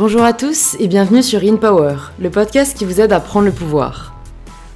[0.00, 3.44] Bonjour à tous et bienvenue sur In Power, le podcast qui vous aide à prendre
[3.44, 4.14] le pouvoir.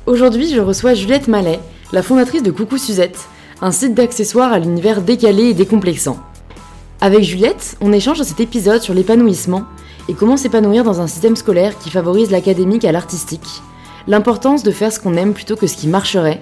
[0.05, 1.61] Aujourd'hui, je reçois Juliette Mallet,
[1.93, 3.27] la fondatrice de Coucou Suzette,
[3.63, 6.19] un site d'accessoires à l'univers décalé et décomplexant.
[7.01, 9.65] Avec Juliette, on échange dans cet épisode sur l'épanouissement
[10.11, 13.63] et comment s'épanouir dans un système scolaire qui favorise l'académique à l'artistique,
[14.07, 16.41] l'importance de faire ce qu'on aime plutôt que ce qui marcherait,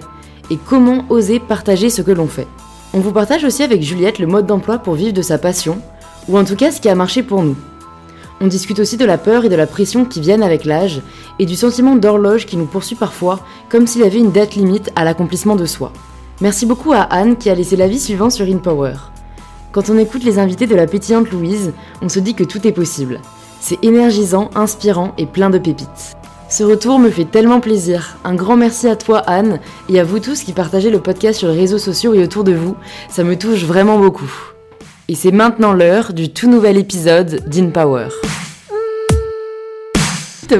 [0.51, 2.47] et comment oser partager ce que l'on fait.
[2.93, 5.79] On vous partage aussi avec Juliette le mode d'emploi pour vivre de sa passion,
[6.27, 7.55] ou en tout cas ce qui a marché pour nous.
[8.43, 11.01] On discute aussi de la peur et de la pression qui viennent avec l'âge,
[11.39, 15.05] et du sentiment d'horloge qui nous poursuit parfois, comme s'il avait une date limite à
[15.05, 15.93] l'accomplissement de soi.
[16.41, 18.95] Merci beaucoup à Anne qui a laissé l'avis suivant sur InPower.
[19.71, 21.71] Quand on écoute les invités de la pétillante Louise,
[22.01, 23.21] on se dit que tout est possible.
[23.61, 26.13] C'est énergisant, inspirant et plein de pépites.
[26.49, 28.17] Ce retour me fait tellement plaisir.
[28.25, 31.47] Un grand merci à toi Anne et à vous tous qui partagez le podcast sur
[31.47, 32.75] les réseaux sociaux et autour de vous.
[33.07, 34.52] Ça me touche vraiment beaucoup.
[35.09, 38.07] Et c'est maintenant l'heure du tout nouvel épisode d'InPower.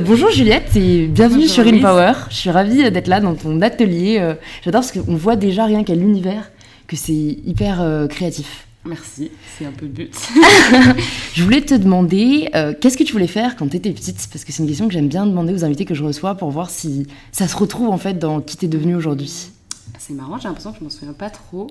[0.05, 1.81] Bonjour Juliette et bienvenue Bonjour sur Alice.
[1.81, 2.11] InPower.
[2.29, 4.17] Je suis ravie d'être là dans ton atelier.
[4.19, 6.51] Euh, J'adore parce qu'on voit déjà rien qu'à l'univers
[6.87, 8.67] que c'est hyper euh, créatif.
[8.83, 10.13] Merci, c'est un peu le but.
[11.35, 14.27] Je voulais te demander, euh, qu'est-ce que tu voulais faire quand tu étais petite?
[14.29, 16.51] Parce que c'est une question que j'aime bien demander aux invités que je reçois pour
[16.51, 19.51] voir si ça se retrouve en fait dans qui t'es devenu aujourd'hui.
[19.99, 21.67] c'est marrant, j'ai l'impression que je m'en souviens pas trop.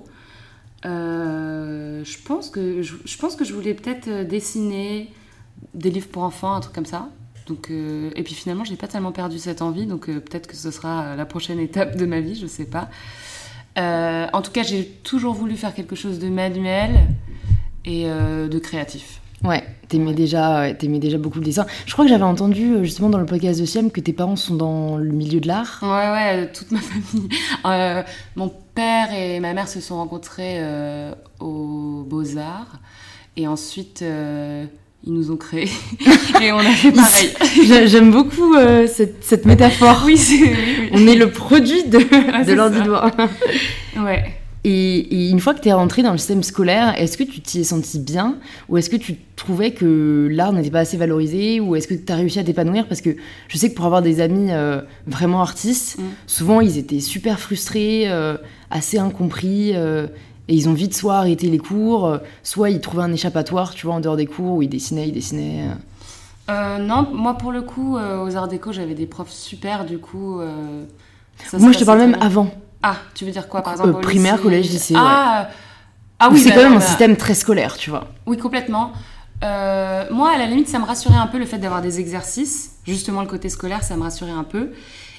[0.84, 5.12] Euh, je, pense que, je, pense que je voulais peut-être euh, dessiner
[5.74, 7.08] des livres pour enfants, un truc comme ça.
[7.46, 10.70] Donc, euh, et puis finalement, j'ai pas tellement perdu cette envie, donc peut-être que ce
[10.70, 12.88] sera la prochaine étape de ma vie, je sais pas.
[13.76, 17.06] En tout cas, j'ai toujours voulu faire quelque chose de manuel
[17.84, 19.21] et de créatif.
[19.44, 21.66] Ouais, t'aimais déjà, ouais, t'aimais déjà beaucoup le dessin.
[21.86, 24.36] Je crois que j'avais entendu euh, justement dans le podcast de Siam que tes parents
[24.36, 25.80] sont dans le milieu de l'art.
[25.82, 27.28] Ouais, ouais, euh, toute ma famille.
[27.64, 28.02] Euh,
[28.36, 32.78] mon père et ma mère se sont rencontrés euh, aux Beaux-Arts.
[33.36, 34.64] Et ensuite, euh,
[35.04, 35.70] ils nous ont créés.
[36.40, 37.30] et on a fait pareil.
[37.66, 38.54] J'ai- J'aime beaucoup
[38.86, 40.02] cette, cette métaphore.
[40.06, 42.04] oui, oui, On est le produit de, de
[42.44, 42.78] c'est l'or ça.
[42.78, 43.10] du doigt.
[43.96, 44.02] oui.
[44.02, 44.24] Ouais.
[44.64, 47.40] Et, et une fois que tu es rentrée dans le système scolaire, est-ce que tu
[47.40, 48.36] t'y es senti bien
[48.68, 52.12] Ou est-ce que tu trouvais que l'art n'était pas assez valorisé Ou est-ce que tu
[52.12, 52.86] as réussi à t'épanouir?
[52.86, 53.10] Parce que
[53.48, 56.02] je sais que pour avoir des amis euh, vraiment artistes, Mm.
[56.28, 58.36] souvent ils étaient super frustrés, euh,
[58.70, 59.72] assez incompris.
[59.74, 60.06] euh,
[60.48, 63.94] et ils ont vite soit arrêté les cours, soit ils trouvaient un échappatoire, tu vois,
[63.96, 65.66] en dehors des cours où ils dessinaient, ils dessinaient.
[66.48, 70.40] non, moi pour le coup, aux Arts Déco, j'avais des profs super, du coup.
[71.48, 72.20] ça Moi je te parle même bien.
[72.20, 72.50] avant.
[72.82, 75.48] Ah, tu veux dire quoi par Euh, exemple primaire, lycée collège, lycée, Ah,
[76.18, 78.08] ah Où oui, c'est bah, quand même un bah, système très scolaire, tu vois.
[78.26, 78.92] Oui, complètement.
[79.42, 82.76] Euh, moi, à la limite, ça me rassurait un peu le fait d'avoir des exercices.
[82.86, 84.70] Justement, le côté scolaire, ça me rassurait un peu.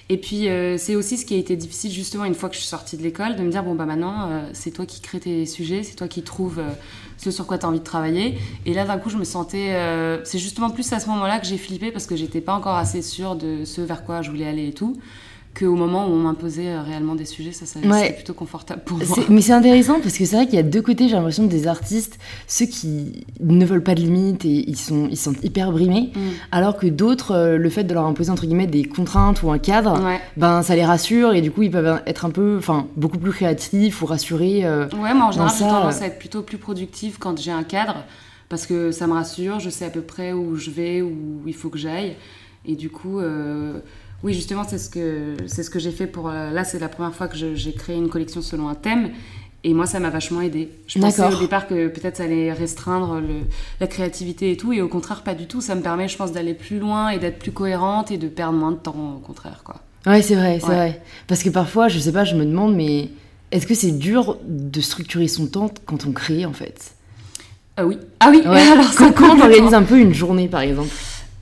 [0.10, 2.60] Et puis, euh, c'est aussi ce qui a été difficile, justement, une fois que je
[2.60, 5.20] suis sortie de l'école, de me dire, bon, bah maintenant, euh, c'est toi qui crée
[5.20, 6.62] tes sujets, c'est toi qui trouves
[7.18, 8.38] ce sur quoi tu as envie de travailler.
[8.66, 9.76] Et là, d'un coup, je me sentais...
[10.26, 13.02] c'est justement plus à ce moment-là que j'ai flippé, parce que j'étais pas encore assez
[13.02, 14.98] sûre de ce vers quoi je voulais aller et tout,
[15.58, 18.02] qu'au moment où on m'imposait euh, réellement des sujets, ça, ça Ouais.
[18.02, 19.18] c'était plutôt confortable pour moi.
[19.30, 21.68] Mais c'est intéressant parce que c'est vrai qu'il y a deux côtés, j'ai l'impression, des
[21.68, 26.12] artistes, ceux qui ne veulent pas de limites et ils sont, ils sont hyper brimés,
[26.16, 26.20] Mm.
[26.52, 29.60] alors que d'autres, euh, le fait de leur imposer entre guillemets des contraintes ou un
[29.60, 30.20] cadre, Ouais.
[30.38, 33.32] ben ça les rassure et du coup ils peuvent être un peu, enfin beaucoup plus
[33.32, 34.66] créatifs ou rassurés.
[34.66, 34.88] euh.
[35.00, 38.04] Ouais, moi en général, j'ai tendance à être plutôt plus productive quand j'ai un cadre
[38.50, 41.54] parce que ça me rassure, je sais à peu près où je vais, où il
[41.56, 42.16] faut que j'aille.
[42.66, 43.80] Et du coup, euh,
[44.24, 46.30] oui, justement, c'est ce que, c'est ce que j'ai fait pour.
[46.30, 49.10] euh, là, c'est la première fois que j'ai créé une collection selon un thème.
[49.66, 50.70] Et moi, ça m'a vachement aidé.
[50.88, 53.44] Je pensais au départ que peut-être ça allait restreindre le-
[53.80, 54.74] la créativité et tout.
[54.74, 55.62] Et au contraire, pas du tout.
[55.62, 58.58] Ça me permet, je pense, d'aller plus loin et d'être plus cohérente et de perdre
[58.58, 59.76] moins de temps, au contraire, quoi.
[60.06, 60.76] Ouais, c'est vrai, c'est Ouais.
[60.76, 61.02] vrai.
[61.28, 63.10] Parce que parfois, je sais pas, je me demande, mais
[63.52, 66.92] est-ce que c'est dur de structurer son temps quand on crée en fait?
[67.78, 67.98] Ah oui.
[68.20, 68.62] Ah oui, Ouais.
[68.72, 69.38] alors Comment complètement.
[69.48, 70.90] t'organises un peu une journée par exemple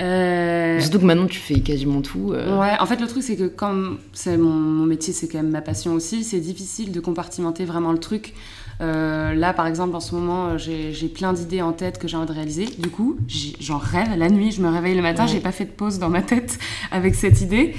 [0.01, 2.31] Euh, Surtout que maintenant tu fais quasiment tout.
[2.33, 2.59] euh.
[2.59, 5.51] Ouais, en fait, le truc, c'est que comme c'est mon, mon métier, c'est quand même
[5.51, 8.33] ma passion aussi, c'est difficile de compartimenter vraiment le truc.
[8.81, 12.17] Euh, là, par exemple, en ce moment, euh, j'ai plein d'idées en tête que j'ai
[12.17, 12.65] envie de réaliser.
[12.79, 13.15] Du coup,
[13.59, 15.29] j'en rêve la nuit, je me réveille le matin, Ouais.
[15.31, 16.57] j'ai pas fait de pause dans ma tête
[16.91, 17.75] avec cette idée.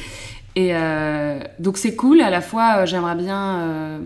[0.54, 0.72] Et
[1.58, 2.20] donc, c'est cool.
[2.20, 4.00] À la fois, j'aimerais bien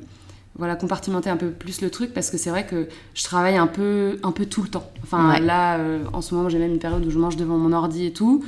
[0.58, 3.66] voilà, compartimenter un peu plus le truc parce que c'est vrai que je travaille un
[3.66, 4.90] peu, un peu tout le temps.
[5.02, 5.40] Enfin, Ouais.
[5.40, 8.06] là, euh, en ce moment, j'ai même une période où je mange devant mon ordi
[8.06, 8.44] et tout.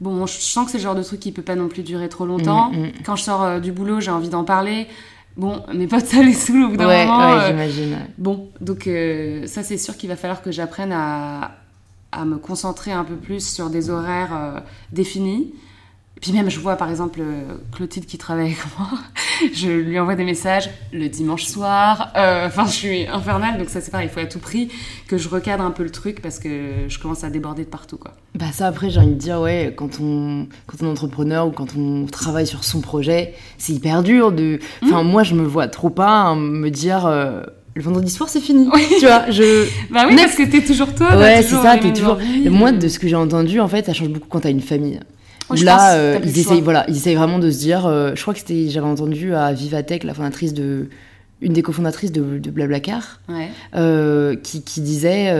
[0.00, 2.08] Bon, je sens que c'est le genre de truc qui peut pas non plus durer
[2.08, 2.70] trop longtemps.
[2.72, 2.92] Mm, mm.
[3.04, 4.86] Quand je sors euh, du boulot, j'ai envie d'en parler.
[5.36, 7.18] Bon, mes potes, ça les saoule au bout d'un Ouais, moment.
[7.18, 7.96] ouais, euh, j'imagine.
[8.18, 8.88] Bon, donc
[9.46, 11.52] ça c'est sûr qu'il va falloir que j'apprenne à,
[12.12, 14.62] à me concentrer un peu plus sur des horaires
[14.92, 15.54] définis.
[16.22, 18.88] Puis même, je vois par exemple euh, Clotilde qui travaille avec moi,
[19.54, 22.10] je lui envoie des messages le dimanche soir.
[22.16, 24.68] Euh, Enfin, je suis infernale, donc ça c'est pareil, il faut à tout prix
[25.08, 26.48] que je recadre un peu le truc parce que
[26.88, 28.12] je commence à déborder de partout, quoi.
[28.34, 31.50] Bah ça après j'ai envie de dire ouais quand on quand on est entrepreneur ou
[31.50, 35.68] quand on travaille sur son projet c'est hyper dur de enfin moi je me vois
[35.68, 37.42] trop pas hein, me dire euh,
[37.74, 38.86] le vendredi soir c'est fini Oui.
[38.98, 40.24] tu vois je Bah oui, Next.
[40.24, 41.14] parce que t'es toujours toi.
[41.18, 44.08] ouais c'est ça t'es toujours moi de ce que j'ai entendu en fait ça change
[44.08, 44.98] beaucoup quand t'as une famille
[45.64, 48.40] Là euh, ils essayent voilà ils essayent vraiment de se dire euh, je crois que
[48.40, 50.88] c'était j'avais entendu à Vivatech la fondatrice de
[51.40, 53.48] une des cofondatrices de, de Blablacar Ouais.
[53.74, 55.34] euh, qui, qui disait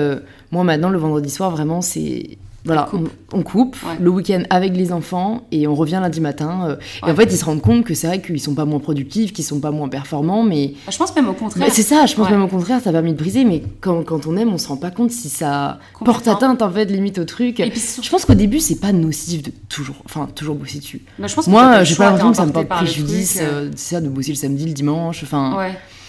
[0.50, 3.11] moi maintenant le vendredi soir vraiment c'est voilà On coupe.
[3.32, 3.97] on, on coupe Ouais.
[4.00, 6.76] le week-end avec les enfants et on revient lundi matin euh,
[7.06, 9.32] et en fait ils se rendent compte que c'est vrai qu'ils sont pas moins productifs
[9.32, 11.64] qu'ils sont pas moins performants mais Bah, je pense même au contraire.
[11.67, 12.32] mais c'est ça je pense Ouais.
[12.32, 14.69] même au contraire ça a permis de briser mais quand, quand on aime on se
[14.69, 18.05] rend pas compte si ça porte atteinte en fait limite au truc Et puis surtout-
[18.06, 21.35] je pense qu'au début c'est pas nocif de toujours enfin toujours bosser dessus Bah, je
[21.35, 23.44] pense moi j'ai pas l'impression que ça me porte préjudice euh.
[23.67, 25.56] euh, c'est ça de bosser le samedi le dimanche enfin.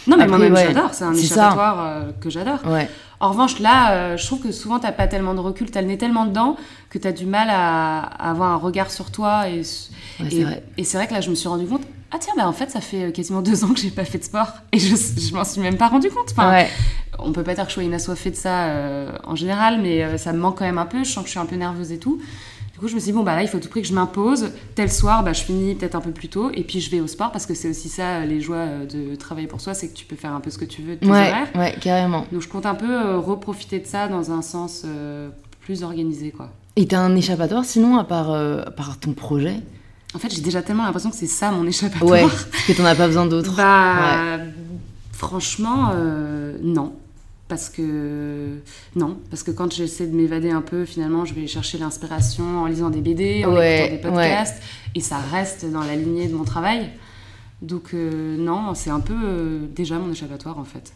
[0.07, 0.65] Non, mais moi-même, ouais.
[0.67, 0.93] j'adore.
[0.93, 2.59] C'est un échappatoire euh, que j'adore.
[2.67, 2.89] ouais
[3.19, 5.87] En revanche, là, euh, je trouve que souvent, t'as pas tellement de recul, t'as le
[5.87, 6.57] nez tellement dedans
[6.89, 9.47] que t'as du mal à, à avoir un regard sur toi.
[9.49, 9.61] Et,
[10.19, 10.63] Ouais, c'est et, vrai.
[10.77, 12.69] et c'est vrai que là, je me suis rendu compte, ah tiens, bah en fait,
[12.69, 14.49] ça fait euh, quasiment deux ans que j'ai pas fait de sport.
[14.71, 16.31] Et je, je m'en suis même pas rendu compte.
[16.37, 16.65] Enfin,
[17.19, 20.17] on peut pas dire que je sois une assoiffée de ça euh, en général, mais
[20.19, 21.03] ça me manque quand même un peu.
[21.03, 22.19] Je sens que je suis un peu nerveuse et tout.
[22.83, 23.93] Coup, je me suis dit, bon, bah là, il faut à tout prix que je
[23.93, 24.49] m'impose.
[24.75, 26.51] Tel soir, bah, je finis peut-être un peu plus tôt.
[26.53, 28.85] Et puis, je vais au sport parce que c'est aussi ça, euh, les joies euh,
[28.85, 30.95] de travailler pour soi, c'est que tu peux faire un peu ce que tu veux
[30.95, 31.47] de tes ouais horaires.
[31.55, 35.29] ouais carrément Donc, je compte un peu euh, reprofiter de ça dans un sens euh,
[35.61, 36.49] plus organisé, quoi.
[36.75, 39.61] Et t'as un échappatoire sinon à part, euh, à part ton projet?
[40.13, 42.11] En fait, j'ai déjà tellement l'impression que c'est ça mon échappatoire.
[42.11, 43.55] Ouais, parce que t'en as pas besoin d'autres.
[43.55, 44.39] Bah,
[45.13, 45.93] franchement,
[46.61, 46.91] non.
[47.53, 48.57] Parce que
[48.95, 52.65] non, parce que quand j'essaie de m'évader un peu, finalement, je vais chercher l'inspiration en
[52.65, 54.59] lisant des BD, en Ouais, écoutant des podcasts,
[54.95, 56.89] et ça reste dans la lignée de mon travail.
[57.61, 60.93] Donc euh, non, c'est un peu euh, déjà mon échappatoire en fait.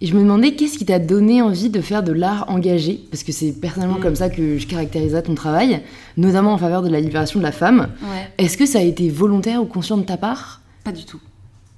[0.00, 3.04] Et je me demandais qu'est-ce qui t'a donné envie de faire de l'art engagé?
[3.10, 4.02] Parce que c'est personnellement Mm.
[4.02, 5.82] comme ça que je caractérisais ton travail,
[6.16, 7.90] notamment en faveur de la libération de la femme.
[8.00, 8.30] Ouais.
[8.38, 10.62] Est-ce que ça a été volontaire ou conscient de ta part?
[10.84, 11.20] Pas du tout.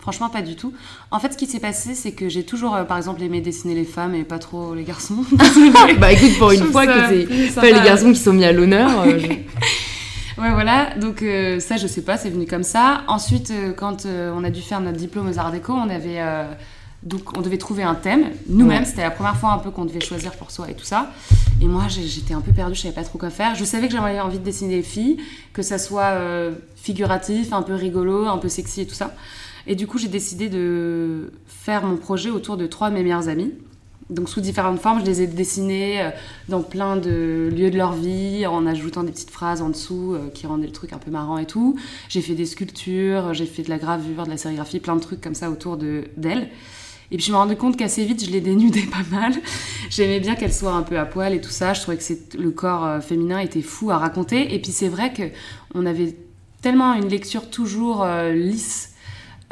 [0.04, 0.74] Franchement, pas du tout.
[1.10, 3.74] En fait, ce qui s'est passé, c'est que j'ai toujours, euh, par exemple, aimé dessiner
[3.74, 5.24] les femmes et pas trop les garçons.
[5.98, 8.52] Bah écoute, pour une fois ça que c'est pas les garçons qui sont mis à
[8.52, 8.90] l'honneur.
[9.00, 9.26] euh, je-
[10.42, 10.90] Ouais, voilà.
[11.00, 13.02] Donc euh, ça, je sais pas, c'est venu comme ça.
[13.08, 16.20] Ensuite, quand on a dû faire notre diplôme aux Arts Déco, on avait
[17.02, 18.24] donc on devait trouver un thème.
[18.48, 18.84] Nous-mêmes, Ouais.
[18.84, 21.12] c'était la première fois un peu qu'on devait choisir pour soi et tout ça.
[21.62, 23.54] Et moi, j'étais un peu perdue, je savais pas trop quoi faire.
[23.54, 25.18] Je savais que j'avais envie de dessiner des filles,
[25.52, 29.14] que ça soit euh, figuratif, un peu rigolo, un peu sexy et tout ça.
[29.66, 33.28] Et du coup, j'ai décidé de faire mon projet autour de trois de mes meilleures
[33.28, 33.52] amies.
[34.10, 36.10] Donc sous différentes formes, je les ai dessinés euh,
[36.50, 40.28] dans plein de lieux de leur vie, en ajoutant des petites phrases en dessous euh,
[40.28, 41.76] qui rendaient le truc un peu marrant et tout.
[42.10, 45.22] J'ai fait des sculptures, j'ai fait de la gravure, de la sérigraphie, plein de trucs
[45.22, 46.50] comme ça autour de d'elles.
[47.10, 49.32] Et puis je me rendais compte qu'assez vite, je les dénudais pas mal.
[49.88, 51.72] J'aimais bien qu'elles soient un peu à poil et tout ça.
[51.72, 54.54] Je trouvais que le corps euh, féminin était fou à raconter.
[54.54, 55.22] Et puis c'est vrai que
[55.74, 56.14] on avait
[56.60, 58.93] tellement une lecture toujours lisse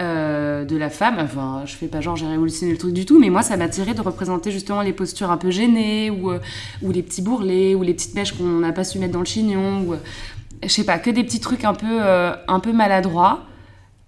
[0.00, 1.18] euh, de la femme.
[1.20, 3.92] Enfin, je fais pas genre j'ai révolutionné le truc du tout, mais moi ça m'attirait
[3.92, 6.40] de représenter justement les postures un peu gênées ou, euh,
[6.80, 9.26] ou les petits bourrelets ou les petites mèches qu'on n'a pas su mettre dans le
[9.26, 9.98] chignon ou euh,
[10.62, 13.44] je sais pas que des petits trucs un peu un peu maladroits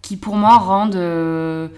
[0.00, 1.70] qui pour moi rendent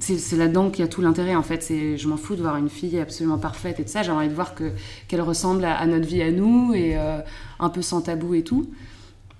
[0.00, 1.66] c'est là-dedans qu'il y a tout l'intérêt en fait.
[1.68, 4.02] Je m'en fous de voir une fille absolument parfaite et tout ça.
[4.02, 4.72] J'ai envie de voir que
[5.08, 8.70] qu'elle ressemble à, notre vie à nous et un peu sans tabou et tout.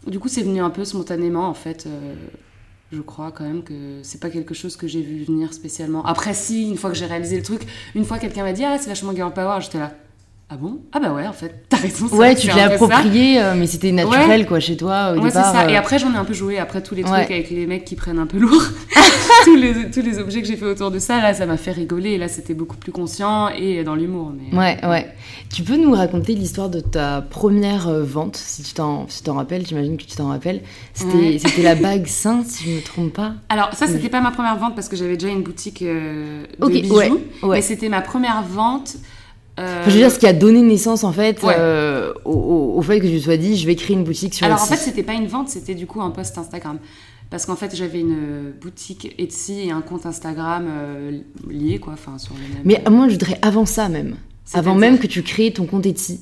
[0.07, 1.89] Du coup, c'est venu un peu spontanément en fait.
[2.95, 6.05] Je crois quand même que c'est pas quelque chose que j'ai vu venir spécialement.
[6.05, 7.63] Après, si, une fois que j'ai réalisé le truc,
[7.95, 9.93] une fois quelqu'un m'a dit Ah, c'est vachement girl power, j'étais là.
[10.55, 10.79] Ah bon?
[10.93, 12.07] Ah bah ouais, en fait, t'as raison.
[12.17, 12.75] Ouais, tu te l'as ça.
[12.75, 15.69] approprié, euh, mais c'était naturel quoi chez toi au Ouais, c'est ça.
[15.69, 16.61] Et euh, après, j'en ai un peu joué.
[16.61, 17.25] Après, tous les trucs Ouais.
[17.25, 18.63] avec les mecs qui prennent un peu lourd.
[19.45, 21.73] tous, les, tous les objets que j'ai fait autour de ça, là, ça m'a fait
[21.73, 22.11] rigoler.
[22.11, 24.33] Et là, c'était beaucoup plus conscient et dans l'humour.
[24.53, 24.57] Mais...
[24.57, 25.13] Ouais, ouais.
[25.53, 29.67] Tu peux nous raconter l'histoire de ta première euh, vente, si tu t'en si rappelles,
[29.67, 30.61] j'imagine que tu t'en rappelles.
[30.93, 33.33] C'était la bague Saint, si je ne me trompe pas.
[33.49, 36.65] Alors, ça, c'était pas ma première vente parce que j'avais déjà une boutique euh, de
[36.65, 37.21] Ok, bijoux.
[37.43, 38.95] Mais c'était ma première vente.
[39.59, 41.55] Euh, Enfin, je veux dire, ce qui a donné naissance en fait Ouais.
[41.59, 44.59] euh, au, fait que je me sois dit, je vais créer une boutique sur Alors
[44.61, 44.75] en Etsy.
[44.75, 46.79] fait, c'était pas une vente, c'était du coup un post Instagram.
[47.31, 51.19] Parce qu'en fait, j'avais une boutique Etsy et un compte Instagram euh,
[51.51, 52.63] liés, quoi, enfin sur le même.
[52.65, 54.17] Mais moi, je voudrais avant ça même.
[54.53, 56.21] Avant même que tu crées ton compte Etsy.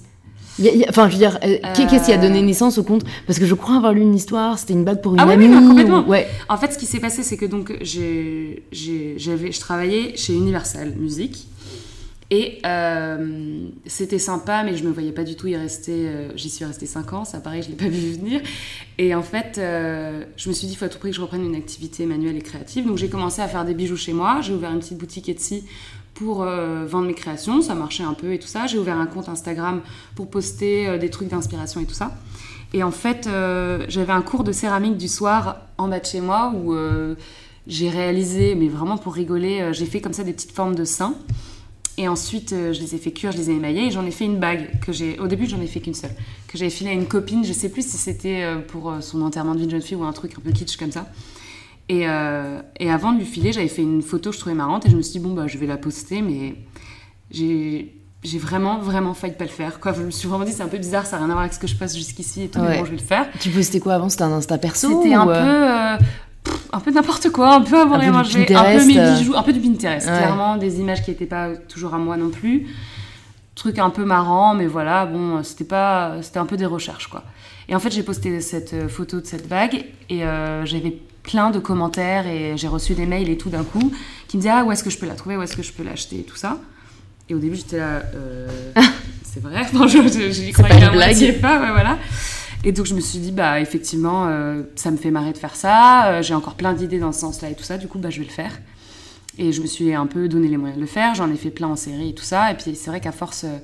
[0.59, 2.19] Il y a- il y a- Enfin, je veux dire, euh, qu'est- qu'est-ce qui a
[2.19, 3.03] donné naissance au compte?
[3.27, 5.47] Parce que je crois avoir lu une histoire, c'était une bague pour une Ah amie.
[5.47, 6.05] oui, non, complètement.
[6.07, 6.29] ou- Ouais.
[6.49, 11.47] En fait, ce qui s'est passé, c'est que donc j'ai, je travaillais chez Universal Music
[12.35, 16.09] Et euh, c'était sympa, mais je me voyais pas du tout y rester.
[16.09, 18.41] euh, J'y suis restée 5 ans, ça pareil, je l'ai pas vu venir.
[18.97, 21.21] Et en fait, euh, je me suis dit, il faut à tout prix que je
[21.21, 22.87] reprenne une activité manuelle et créative.
[22.87, 24.41] Donc j'ai commencé à faire des bijoux chez moi.
[24.41, 25.65] J'ai ouvert une petite boutique Etsy
[26.15, 27.61] pour vendre mes créations.
[27.61, 28.67] Ça marchait un peu et tout ça.
[28.67, 29.83] J'ai ouvert un compte Instagram
[30.15, 32.17] pour poster des trucs d'inspiration et tout ça.
[32.73, 33.29] Et en fait,
[33.89, 36.75] j'avais un cours de céramique du soir en bas de chez moi où
[37.67, 41.15] j'ai réalisé, mais vraiment pour rigoler, j'ai fait comme ça des petites formes de seins.
[41.99, 44.11] Et ensuite, euh, je les ai fait cuire, je les ai émaillées et j'en ai
[44.11, 45.19] fait une bague que j'ai.
[45.19, 46.15] Au début, j'en ai fait qu'une seule.
[46.49, 47.45] Que j'avais filée à une copine.
[47.45, 49.97] Je sais plus si c'était euh, pour euh, son enterrement de vie de jeune fille
[49.97, 51.07] ou un truc un peu kitsch comme ça.
[51.89, 52.03] Et,
[52.81, 54.97] et avant de lui filer, j'avais fait une photo que je trouvais marrante et je
[54.97, 56.55] me suis dit, bon, bah, je vais la poster, mais
[57.31, 57.95] j'ai.
[58.25, 59.81] J'ai vraiment, vraiment failli pas le faire.
[59.81, 59.93] Quoi.
[59.95, 61.53] Je me suis vraiment dit, c'est un peu bizarre, ça n'a rien à voir avec
[61.55, 62.79] ce que je passe jusqu'ici et tout, mais Ouais.
[62.79, 63.27] bon, je vais le faire.
[63.41, 64.09] Tu postais quoi avant?
[64.09, 65.97] C'était un Insta perso C'était un peu, euh,
[66.45, 69.17] pff, un peu n'importe quoi, un peu et du manger, un peu mes euh.
[69.19, 70.17] bijoux, un peu du Pinterest, Ouais.
[70.19, 72.67] clairement, des images qui n'étaient pas toujours à moi non plus.
[73.55, 77.23] Truc un peu marrant, mais voilà, bon, c'était pas, c'était un peu des recherches quoi.
[77.69, 81.51] Et en fait, j'ai posté cette euh, photo de cette bague et euh, j'avais plein
[81.51, 83.93] de commentaires et j'ai reçu des mails et tout d'un coup
[84.27, 85.73] qui me disaient ah où est-ce que je peux la trouver, où est-ce que je
[85.73, 86.59] peux l'acheter et tout ça.
[87.29, 88.49] Et au début, j'étais là, euh,
[89.23, 91.41] c'est vrai, non, je, je, j'y C'est croyais pas blague.
[91.41, 91.99] pas, ouais, voilà.
[92.65, 95.57] Et donc je me suis dit, bah effectivement, euh, ça me fait marrer de faire
[95.57, 98.11] ça, euh, j'ai encore plein d'idées dans ce sens-là et tout ça, du coup, bah
[98.11, 98.53] je vais le faire.
[99.39, 101.51] Et je me suis un peu donné les moyens de le faire, j'en ai fait
[101.51, 103.59] plein en série et tout ça, et puis c'est vrai qu'à force, euh,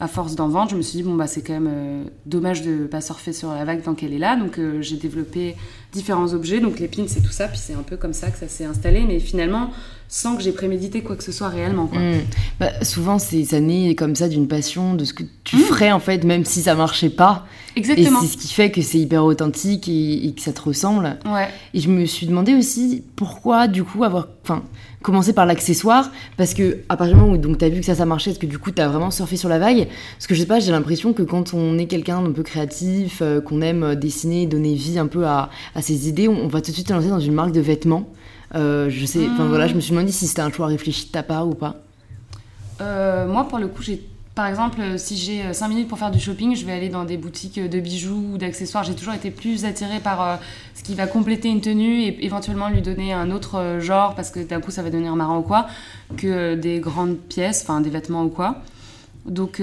[0.00, 2.84] à force d'en vendre, je me suis dit, bon bah c'est quand même dommage de
[2.84, 5.56] pas surfer sur la vague tant qu'elle est là, donc j'ai développé
[5.96, 8.38] différents objets, donc les pins et tout ça, puis c'est un peu comme ça que
[8.38, 9.70] ça s'est installé, mais finalement,
[10.08, 11.98] sans que j'ai prémédité quoi que ce soit réellement, quoi.
[11.98, 12.20] hmm.
[12.60, 15.60] Bah, souvent, c'est ça naît comme ça d'une passion, de ce que tu Mm.
[15.60, 17.46] ferais en fait, même si ça marchait pas.
[17.74, 18.20] Et Exactement.
[18.20, 21.18] c'est ce qui fait que c'est hyper authentique et, et que ça te ressemble.
[21.26, 21.48] Ouais.
[21.74, 24.28] Et je me suis demandé aussi pourquoi, du coup, avoir.
[24.42, 24.62] Enfin,
[25.02, 26.10] commencer par l'accessoire?
[26.36, 28.38] Parce que, à partir du moment où donc, t'as vu que ça, ça marchait, est-ce
[28.40, 29.86] que du coup, t'as vraiment surfé sur la vague
[30.16, 33.18] Parce que je sais pas, j'ai l'impression que quand on est quelqu'un d'un peu créatif,
[33.22, 36.60] euh, qu'on aime euh, dessiner, donner vie un peu à, à ses idées, on, va
[36.60, 38.08] tout de suite se lancer dans une marque de vêtements.
[38.54, 41.12] Euh, je sais, enfin voilà, je me suis demandé si c'était un choix réfléchi de
[41.12, 41.76] ta part ou pas.
[42.80, 44.02] Euh, moi, pour le coup, j'ai.
[44.34, 47.04] Par exemple, euh, si j'ai 5 minutes pour faire du shopping, je vais aller dans
[47.04, 48.84] des boutiques de bijoux ou d'accessoires.
[48.84, 50.40] J'ai toujours été plus attirée par
[50.74, 54.40] ce qui va compléter une tenue et éventuellement lui donner un autre genre parce que
[54.40, 55.68] d'un coup ça va devenir marrant ou quoi,
[56.18, 58.60] que des grandes pièces, enfin des vêtements ou quoi.
[59.24, 59.62] Donc,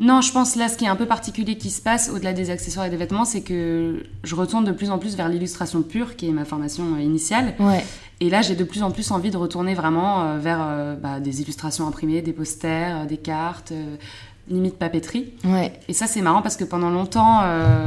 [0.00, 2.48] non, je pense là, ce qui est un peu particulier qui se passe au-delà des
[2.50, 6.16] accessoires et des vêtements, c'est que je retourne de plus en plus vers l'illustration pure,
[6.16, 7.54] qui est ma formation euh, initiale.
[7.58, 7.84] Ouais.
[8.20, 11.20] Et là, j'ai de plus en plus envie de retourner vraiment euh, vers euh, bah,
[11.20, 13.72] des illustrations imprimées, des posters, des cartes,
[14.48, 15.32] limite papeterie.
[15.44, 15.72] Ouais.
[15.88, 17.86] Et ça, c'est marrant parce que pendant longtemps, euh,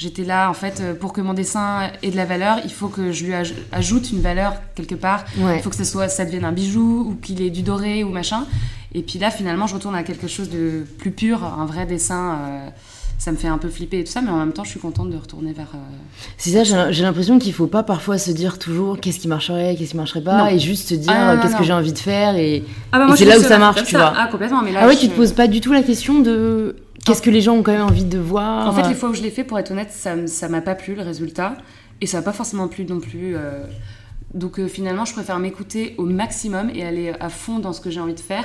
[0.00, 2.88] j'étais là, en fait, euh, pour que mon dessin ait de la valeur, il faut
[2.88, 5.24] que je lui aj- ajoute une valeur quelque part.
[5.38, 5.56] Ouais.
[5.58, 8.08] Il faut que ça, soit, ça devienne un bijou ou qu'il ait du doré ou
[8.08, 8.46] machin.
[8.94, 12.38] Et puis là, finalement, je retourne à quelque chose de plus pur, un vrai dessin.
[12.48, 12.68] euh,
[13.18, 14.80] ça me fait un peu flipper et tout ça, mais en même temps, je suis
[14.80, 15.66] contente de retourner vers.
[15.74, 15.78] euh,
[16.38, 19.90] C'est ça, j'ai l'impression qu'il faut pas parfois se dire toujours qu'est-ce qui marcherait, qu'est-ce
[19.90, 20.46] qui marcherait pas, Non.
[20.46, 22.36] et juste se dire Ah, qu'est-ce que j'ai envie de faire.
[22.36, 22.64] Et...
[22.92, 23.98] Ah bah Et c'est là où ça marche, tu ça.
[23.98, 24.14] vois.
[24.16, 24.80] Ah, complètement, mais là.
[24.84, 27.40] ah ouais, je- tu te poses pas du tout la question de qu'est-ce que les
[27.40, 28.68] gens ont quand même envie de voir.
[28.68, 30.74] En fait, les fois où je l'ai fait, pour être honnête, ça ça m'a pas
[30.74, 31.56] plu le résultat.
[32.00, 33.36] Et ça m'a pas forcément plu non plus.
[33.36, 33.64] euh.
[34.32, 37.90] Donc euh, finalement, je préfère m'écouter au maximum et aller à fond dans ce que
[37.90, 38.44] j'ai envie de faire.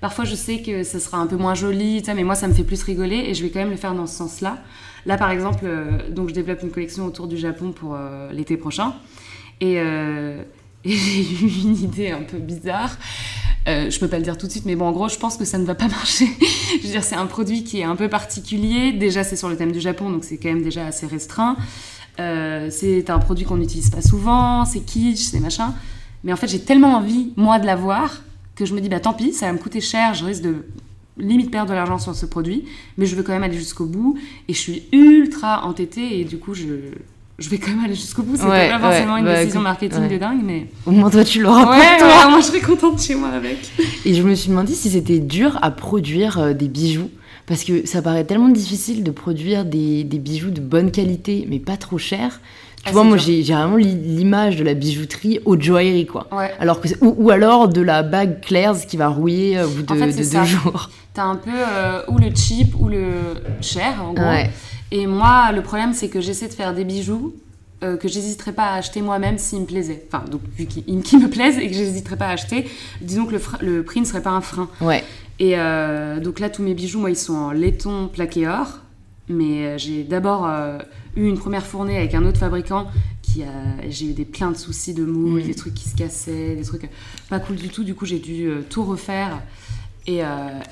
[0.00, 2.64] Parfois, je sais que ça sera un peu moins joli, mais moi, ça me fait
[2.64, 4.58] plus rigoler et je vais quand même le faire dans ce sens-là.
[5.06, 8.56] Là, par exemple, euh, donc je développe une collection autour du Japon pour euh, l'été
[8.56, 8.94] prochain.
[9.60, 10.42] Et, euh,
[10.90, 12.96] et j'ai eu une idée un peu bizarre.
[13.68, 15.36] Euh, je peux pas le dire tout de suite, mais bon, en gros, je pense
[15.36, 16.28] que ça ne va pas marcher.
[16.80, 18.92] je veux dire, c'est un produit qui est un peu particulier.
[18.92, 21.56] Déjà, c'est sur le thème du Japon, donc c'est quand même déjà assez restreint.
[22.20, 25.74] Euh, c'est un produit qu'on n'utilise pas souvent, c'est kitsch, c'est machin.
[26.24, 28.22] Mais en fait, j'ai tellement envie, moi, de l'avoir,
[28.54, 30.64] que je me dis, bah tant pis, ça va me coûter cher, je risque de
[31.18, 32.64] limite perdre de l'argent sur ce produit,
[32.96, 34.16] mais je veux quand même aller jusqu'au bout.
[34.48, 36.64] Et je suis ultra entêtée, et du coup, je,
[37.38, 38.36] je vais quand même aller jusqu'au bout.
[38.36, 40.08] C'était Ouais, pas forcément ouais, une bah, décision marketing ouais.
[40.08, 40.66] de dingue, mais.
[40.86, 42.28] Au moins, toi, tu l'auras pour toi.
[42.30, 43.58] moi, je serais contente chez moi avec.
[44.04, 47.10] Et je me suis demandé si c'était dur à produire euh, des bijoux.
[47.46, 51.60] Parce que ça paraît tellement difficile de produire des, des bijoux de bonne qualité, mais
[51.60, 52.40] pas trop cher.
[52.78, 56.26] Tu Ah, vois, c'est moi, j'ai vraiment l'i- l'image de la bijouterie haute joaillerie, quoi.
[56.32, 56.50] Ouais.
[56.58, 59.70] Alors que, c'est- ou, ou alors de la bague Claire's qui va rouiller euh, au
[59.70, 60.90] bout de, En fait, de c'est deux jours.
[61.14, 63.04] T'as un peu euh, ou le cheap ou le
[63.60, 64.24] cher, en gros.
[64.92, 67.34] Et moi, le problème, c'est que j'essaie de faire des bijoux
[67.82, 70.06] euh, que j'hésiterais pas à acheter moi-même s'ils me plaisaient.
[70.10, 70.84] Enfin, donc, vu qu'ils
[71.20, 72.66] me plaisent et que j'hésiterais pas à acheter,
[73.00, 74.68] disons que le, prix ne serait pas un frein.
[74.80, 75.04] Ouais.
[75.38, 78.80] Et euh, donc là, tous mes bijoux, moi, ils sont en laiton plaqué or.
[79.28, 80.78] Mais euh, j'ai d'abord euh,
[81.16, 82.86] eu une première fournée avec un autre fabricant
[83.22, 83.46] qui euh,
[83.88, 85.46] j'ai eu des plein de soucis de moule, Mm.
[85.46, 86.88] des trucs qui se cassaient, des trucs
[87.28, 87.82] pas cool du tout.
[87.82, 89.42] Du coup, j'ai dû tout refaire.
[90.06, 90.20] Et,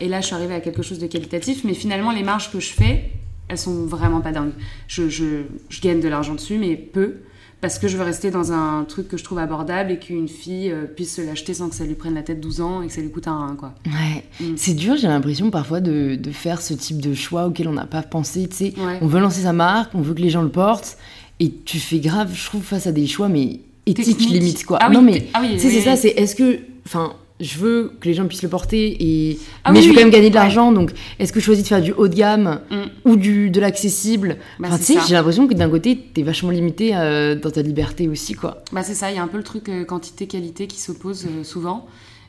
[0.01, 1.65] et là, je suis arrivée à quelque chose de qualitatif.
[1.65, 3.11] Mais finalement, les marges que je fais,
[3.49, 4.53] elles sont vraiment pas dingues.
[4.89, 7.15] Je, je, je gagne de l'argent dessus, mais peu.
[7.61, 10.71] Parce que je veux rester dans un truc que je trouve abordable et qu'une fille
[10.71, 12.93] euh, puisse se l'acheter sans que ça lui prenne la tête 12 ans et que
[12.93, 13.75] ça lui coûte un rein, quoi.
[13.87, 14.55] Ouais, Mm.
[14.57, 17.87] c'est dur, j'ai l'impression parfois de, de faire ce type de choix auquel on n'a
[17.87, 18.47] pas pensé.
[18.49, 18.99] Tu sais, Ouais.
[19.01, 20.99] on veut lancer sa marque, on veut que les gens le portent,
[21.41, 24.31] et tu fais grave, je trouve, face à des choix, mais éthiques Technique.
[24.31, 24.79] limite, quoi.
[24.83, 26.59] Ah oui, non, mais ah oui, c'est ça, c'est est-ce que.
[26.85, 29.39] Enfin, je veux que les gens puissent le porter, et...
[29.65, 30.41] Ah mais oui, je veux quand même gagner de ouais.
[30.41, 32.77] l'argent, donc est-ce que je choisis de faire du haut de gamme Mm.
[33.05, 34.39] ou du, de l'accessible?
[34.59, 37.63] Bah, Enfin, tu sais, j'ai l'impression que d'un côté, t'es vachement limité euh, dans ta
[37.63, 38.63] liberté aussi, quoi.
[38.73, 41.45] Bah c'est ça, il y a un peu le truc euh, quantité-qualité qui s'oppose euh,
[41.45, 41.87] souvent.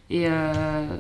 [0.10, 0.98] Et euh,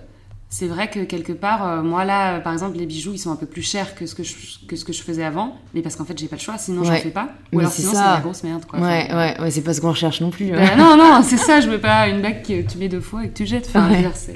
[0.57, 3.31] c'est vrai que quelque part, euh, moi là, euh, par exemple, les bijoux, ils sont
[3.31, 4.33] un peu plus chers que ce que je,
[4.67, 5.57] que ce que je faisais avant.
[5.73, 6.99] Mais parce qu'en fait, j'ai pas le choix, sinon j'en Ouais.
[7.01, 7.27] fais pas.
[7.51, 8.63] Ou Mais alors sinon, c'est la grosse merde.
[8.65, 8.79] Quoi.
[8.79, 10.53] Ouais, Enfin, ouais, ouais, c'est pas ce qu'on recherche non plus.
[10.53, 10.57] hein.
[10.57, 13.25] bah, non, non, c'est ça, je veux pas une bague que tu mets deux fois
[13.25, 13.65] et que tu jettes.
[13.67, 14.03] Enfin, Ouais.
[14.03, 14.31] je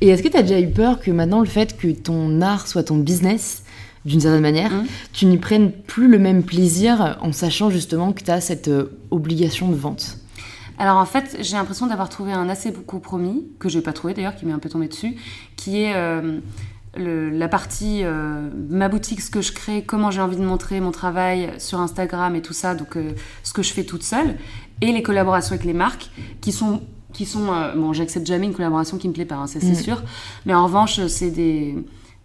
[0.00, 2.66] Et est-ce que tu as déjà eu peur que maintenant le fait que ton art
[2.66, 3.62] soit ton business,
[4.06, 4.86] d'une certaine manière, Mhm.
[5.12, 8.98] tu n'y prennes plus le même plaisir en sachant justement que tu as cette euh,
[9.10, 10.16] obligation de vente?
[10.78, 14.14] Alors en fait, j'ai l'impression d'avoir trouvé un assez beau compromis, que j'ai pas trouvé
[14.14, 15.16] d'ailleurs, qui m'est un peu tombé dessus,
[15.56, 16.40] qui est euh,
[16.96, 20.80] le- la partie euh, ma boutique, ce que je crée, comment j'ai envie de montrer
[20.80, 23.12] mon travail sur Instagram et tout ça, donc euh,
[23.42, 24.36] ce que je fais toute seule,
[24.80, 26.10] et les collaborations avec les marques,
[26.40, 29.60] qui sont qui sont bon, j'accepte jamais une collaboration qui me plaît pas, hein, ça
[29.60, 29.74] c'est Mm.
[29.74, 30.02] sûr,
[30.46, 31.76] mais en revanche, c'est des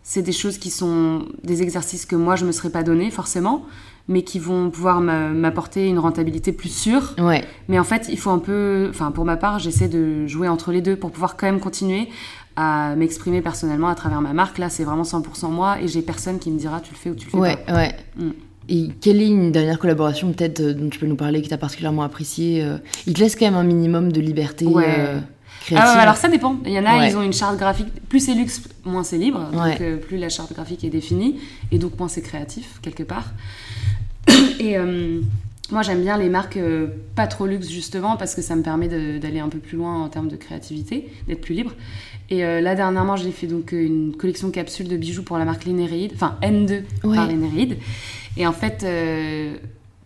[0.01, 3.65] c'est des choses qui sont des exercices que moi je me serais pas donné forcément,
[4.07, 7.13] mais qui vont pouvoir m'a- m'apporter une rentabilité plus sûre.
[7.17, 8.87] Ouais, Mais en fait, il faut un peu.
[8.89, 12.07] Enfin, pour ma part, j'essaie de jouer entre les deux pour pouvoir quand même continuer
[12.55, 14.57] à m'exprimer personnellement à travers ma marque.
[14.57, 17.15] Là, c'est vraiment 100% moi et j'ai personne qui me dira tu le fais ou
[17.15, 17.73] tu le fais ouais, pas.
[17.73, 17.95] ouais.
[18.17, 18.29] Mm.
[18.69, 21.53] Et quelle est une dernière collaboration peut-être euh, dont tu peux nous parler que tu
[21.53, 24.83] as particulièrement appréciée euh, Il te laisse quand même un minimum de liberté Ouais.
[24.87, 25.95] euh, Ah, créative.
[25.95, 26.57] ouais, alors ça dépend.
[26.65, 27.09] Il y en a, Ouais.
[27.11, 27.87] ils ont une charte graphique.
[28.09, 29.49] Plus c'est luxe, moins c'est libre.
[29.53, 29.71] Ouais.
[29.71, 31.39] Donc, euh, plus la charte graphique est définie.
[31.71, 33.25] Et donc, moins c'est créatif, quelque part.
[34.59, 35.21] Et euh,
[35.71, 38.87] moi, j'aime bien les marques euh, pas trop luxe, justement, parce que ça me permet
[39.19, 41.73] d'aller un peu plus loin en termes de créativité, d'être plus libre.
[42.29, 45.63] Et euh, là, dernièrement, j'ai fait donc une collection capsule de bijoux pour la marque.
[46.13, 47.15] Enfin, N2 Ouais.
[47.15, 47.77] par Lénéréide.
[48.37, 48.85] Et en fait.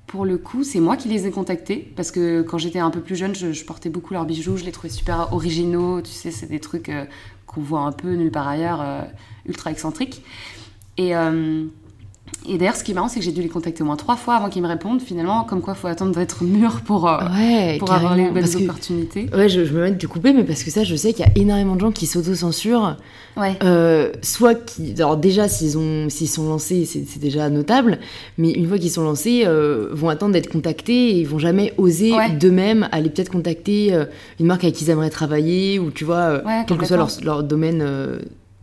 [0.07, 2.99] pour le coup, c'est moi qui les ai contactés parce que quand j'étais un peu
[2.99, 6.01] plus jeune, je, je portais beaucoup leurs bijoux, je les trouvais super originaux.
[6.01, 7.05] Tu sais, c'est des trucs euh,
[7.47, 9.01] qu'on voit un peu nulle part ailleurs, euh,
[9.47, 10.21] ultra excentriques.
[10.97, 11.63] Et, euh,
[12.49, 14.15] et d'ailleurs, ce qui est marrant, c'est que j'ai dû les contacter au moins trois
[14.15, 15.01] fois avant qu'ils me répondent.
[15.01, 18.43] Finalement, comme quoi, il faut attendre d'être mûr pour, euh, Ouais, pour avoir les bonnes
[18.49, 19.29] que- opportunités.
[19.33, 21.23] Ouais, je, je me mets de te couper, mais parce que ça, je sais qu'il
[21.25, 22.97] y a énormément de gens qui s'auto-censurent.
[23.37, 23.55] Ouais.
[23.63, 24.93] Euh, soit qui.
[24.97, 27.99] Alors, déjà, s'ils ont, s'ils sont lancés, c'est déjà notable.
[28.37, 32.11] Mais une fois qu'ils sont lancés, euh, vont attendre d'être contactés et vont jamais oser
[32.13, 32.29] Ouais.
[32.31, 34.05] d'eux-mêmes aller peut-être contacter euh,
[34.39, 37.81] une marque avec qui ils aimeraient travailler ou tu vois, quel que soit leur, domaine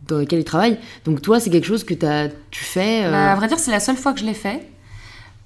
[0.09, 0.77] dans lequel ils travaillent.
[1.05, 3.05] Donc, toi, c'est quelque chose que as, tu fais.
[3.05, 4.67] euh, Bah, à vrai dire, c'est la seule fois que je l'ai fait.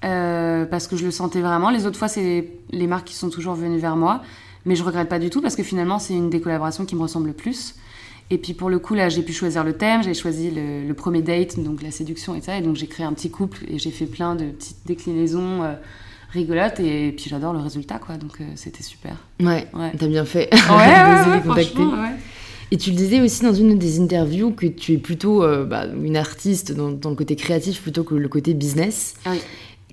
[0.04, 1.70] euh, parce que je le sentais vraiment.
[1.70, 4.22] Les autres fois, c'est les marques qui sont toujours venues vers moi.
[4.66, 7.02] Mais je regrette pas du tout parce que finalement, c'est une des collaborations qui me
[7.02, 7.74] ressemble le plus.
[8.30, 10.02] Et puis pour le coup, là, j'ai pu choisir le thème.
[10.02, 12.56] J'ai choisi le, le premier date, donc la séduction et ça.
[12.58, 15.72] Et donc j'ai créé un petit couple et j'ai fait plein de petites déclinaisons euh,
[16.32, 16.80] rigolotes.
[16.80, 18.16] Et puis j'adore le résultat, quoi.
[18.16, 19.16] Donc euh, c'était super.
[19.40, 19.92] Ouais, Ouais.
[19.98, 22.08] t'as bien fait Ouais, ouais, ouais, franchement, ouais.
[22.70, 25.84] Et tu le disais aussi dans une des interviews que tu es plutôt euh, bah,
[26.02, 29.14] une artiste dans, dans le côté créatif plutôt que le côté business.
[29.24, 29.38] Ah oui.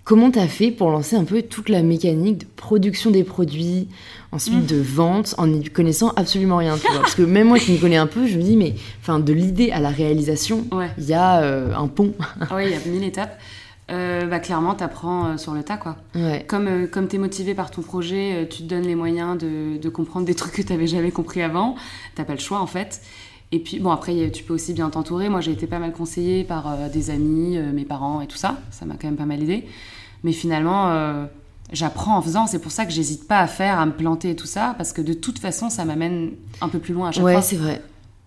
[0.03, 3.88] Comment t'as fait pour lancer un peu toute la mécanique de production des produits,
[4.31, 4.65] ensuite Mm.
[4.65, 7.01] de vente, en n'y connaissant absolument rien tu vois?
[7.01, 9.31] Parce que même moi qui m'y connais un peu, je me dis, mais enfin, de
[9.31, 10.89] l'idée à la réalisation, Ouais.
[10.97, 12.13] il y a euh, un pont.
[12.49, 13.39] Ah ouais, il y a mille étapes.
[13.91, 15.97] Euh, bah, clairement, t'apprends euh, sur le tas, quoi.
[16.15, 16.45] Ouais.
[16.47, 19.77] Comme, euh, comme tu es motivé par ton projet, tu te donnes les moyens de,
[19.77, 21.75] de comprendre des trucs que tu n'avais jamais compris avant.
[22.15, 23.01] T'as pas le choix en fait.
[23.51, 25.27] Et puis, bon, après, tu peux aussi bien t'entourer.
[25.27, 28.58] Moi, j'ai été pas mal conseillée par euh, des amis, mes parents et tout ça.
[28.71, 29.65] Ça m'a quand même pas mal aidé.
[30.23, 31.25] Mais finalement,
[31.73, 32.47] j'apprends en faisant.
[32.47, 34.75] C'est pour ça que j'hésite pas à faire, à me planter et tout ça.
[34.77, 37.41] Parce que de toute façon, ça m'amène un peu plus loin à chaque Ouais, fois.
[37.41, 37.82] c'est vrai.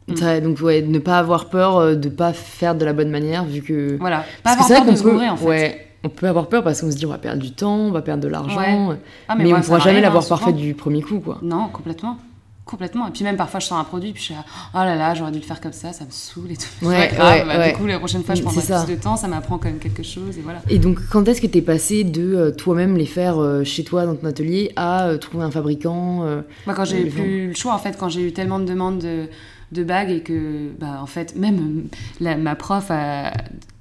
[0.09, 0.41] Mm.
[0.41, 3.63] Donc, ouais, ne pas avoir peur euh, de pas faire de la bonne manière, vu
[3.63, 3.97] que.
[3.99, 4.19] Voilà.
[4.43, 5.47] Pas Parce que avoir c'est peur de se gourer en fait.
[5.47, 7.91] Ouais, on peut avoir peur parce qu'on se dit on va perdre du temps, on
[7.91, 8.95] va perdre de l'argent,
[9.29, 10.39] Ah, mais, moi, on ça pourra jamais l'avoir hein, souvent.
[10.39, 11.39] parfait du premier coup, quoi.
[11.43, 12.19] Non, complètement.
[12.67, 13.07] Complètement.
[13.09, 15.13] Et puis même parfois, je sors un produit, puis je suis là, oh là là,
[15.15, 16.87] j'aurais dû le faire comme ça, ça me saoule et tout.
[16.87, 17.33] Ouais, grave.
[17.33, 17.73] ouais, bah, ouais.
[17.73, 19.79] Du coup, la prochaine fois, je Mm, prendrai plus de temps, ça m'apprend quand même
[19.79, 20.61] quelque chose, et voilà.
[20.71, 24.07] Et donc, quand est-ce que t'es passé de euh, toi-même les faire euh, chez toi
[24.07, 27.55] dans ton atelier à euh, trouver un fabricant euh, Moi, quand j'ai Euh, eu le
[27.55, 29.27] choix, en fait, quand j'ai eu tellement de demandes de,
[29.73, 31.85] de bague et que, bah, en fait, même
[32.21, 33.33] la- ma prof a-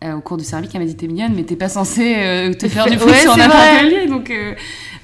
[0.02, 2.54] a- au cours du service, elle m'a dit T'es mignonne, mais t'es pas censée euh,
[2.54, 3.46] te faire du fric Ouais, sur vrai.
[3.46, 4.08] atelier.
[4.08, 4.54] Donc, euh,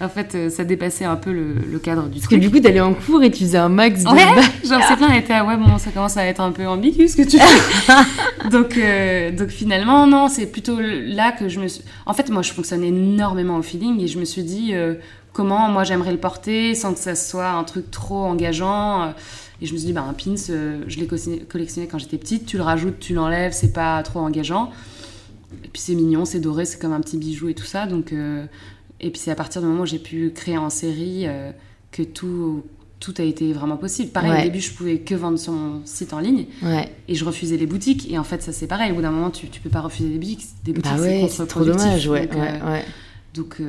[0.02, 2.40] en fait, euh, ça dépassait un peu le, le cadre du Parce que truc.
[2.42, 4.44] du coup, t'allais en cours et tu faisais un max de Ouais, bagues.
[4.68, 7.08] genre c'est plein, elle était ah ouais bon ça commence à être un peu ambigu
[7.10, 7.94] ce que tu fais.
[8.50, 11.84] donc euh, donc finalement non c'est plutôt là que je me suis.
[12.06, 14.94] En fait moi je fonctionne énormément au feeling et je me suis dit euh,
[15.34, 19.14] comment moi j'aimerais le porter sans que ça soit un truc trop engageant.
[19.62, 21.16] Et je me suis dit bah un pins euh, je l'ai co-
[21.50, 24.72] collectionné quand j'étais petite, tu le rajoutes, tu l'enlèves, c'est pas trop engageant.
[25.66, 28.14] Et puis c'est mignon, c'est doré, c'est comme un petit bijou et tout ça donc.
[28.14, 28.46] euh,
[29.02, 31.52] Et puis c'est à partir du moment où j'ai pu créer en série euh,
[31.92, 32.64] que tout,
[33.00, 34.12] tout a été vraiment possible.
[34.12, 34.42] Pareil, Ouais.
[34.42, 36.90] au début, je pouvais que vendre sur mon site en ligne Ouais.
[37.08, 38.12] et je refusais les boutiques.
[38.12, 38.92] Et en fait, ça c'est pareil.
[38.92, 40.46] Au bout d'un moment, tu, tu peux pas refuser des boutiques.
[40.64, 42.30] Des boutiques, Bah ouais, c'est trop dommage, ouais.
[43.34, 43.62] Donc,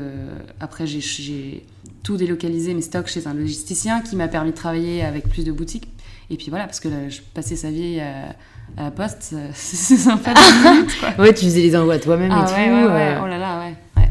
[0.59, 1.63] après, j'ai
[2.03, 5.53] tout délocalisé mes stocks chez un logisticien qui m'a permis de travailler avec plus de
[5.53, 5.89] boutiques.
[6.31, 8.31] Et puis voilà, parce que là, je passais sa vie à,
[8.81, 10.33] à la poste, ça- c'est sympa.
[10.33, 11.25] de minutes, quoi.
[11.25, 12.75] Ouais, tu faisais les envois toi-même Ah et ouais, tout.
[12.89, 13.15] ouais, ouais.
[13.17, 13.21] euh.
[13.23, 13.75] Oh là là, ouais.
[13.97, 14.09] ouais.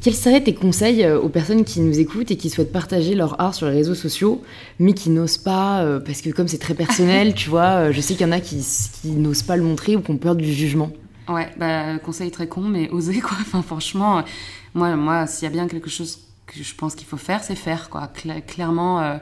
[0.00, 3.38] Quels seraient tes conseils euh, aux personnes qui nous écoutent et qui souhaitent partager leur
[3.40, 4.42] art sur les réseaux sociaux,
[4.78, 8.00] mais qui n'osent pas, euh, parce que comme c'est très personnel, tu vois, euh, je
[8.00, 8.64] sais qu'il y en a qui,
[9.02, 10.90] qui n'osent pas le montrer ou qui ont peur du jugement.
[11.28, 13.36] Ouais, bah, conseil très con, mais oser, quoi.
[13.40, 14.22] Enfin, franchement, euh,
[14.72, 16.18] moi, moi s'il y a bien quelque chose
[16.54, 18.10] je pense qu'il faut faire, c'est faire, quoi.
[18.14, 19.18] Cla- clairement, euh,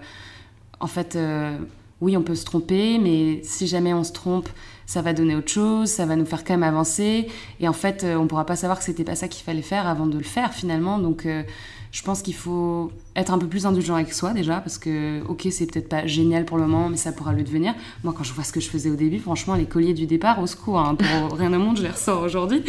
[0.80, 1.56] en fait, euh,
[2.00, 4.48] oui, on peut se tromper, mais si jamais on se trompe,
[4.86, 7.28] ça va donner autre chose, ça va nous faire quand même avancer.
[7.60, 9.86] Et en fait, euh, on pourra pas savoir que c'était pas ça qu'il fallait faire
[9.86, 10.98] avant de le faire, finalement.
[10.98, 11.26] Donc,
[11.90, 15.48] je pense qu'il faut être un peu plus indulgent avec soi, déjà, parce que, ok,
[15.50, 17.74] c'est peut-être pas génial pour le moment, mais ça pourra le devenir.
[18.04, 20.40] Moi, quand je vois ce que je faisais au début, franchement, les colliers du départ,
[20.40, 22.62] au secours, hein, pour rien au monde, je les ressors aujourd'hui.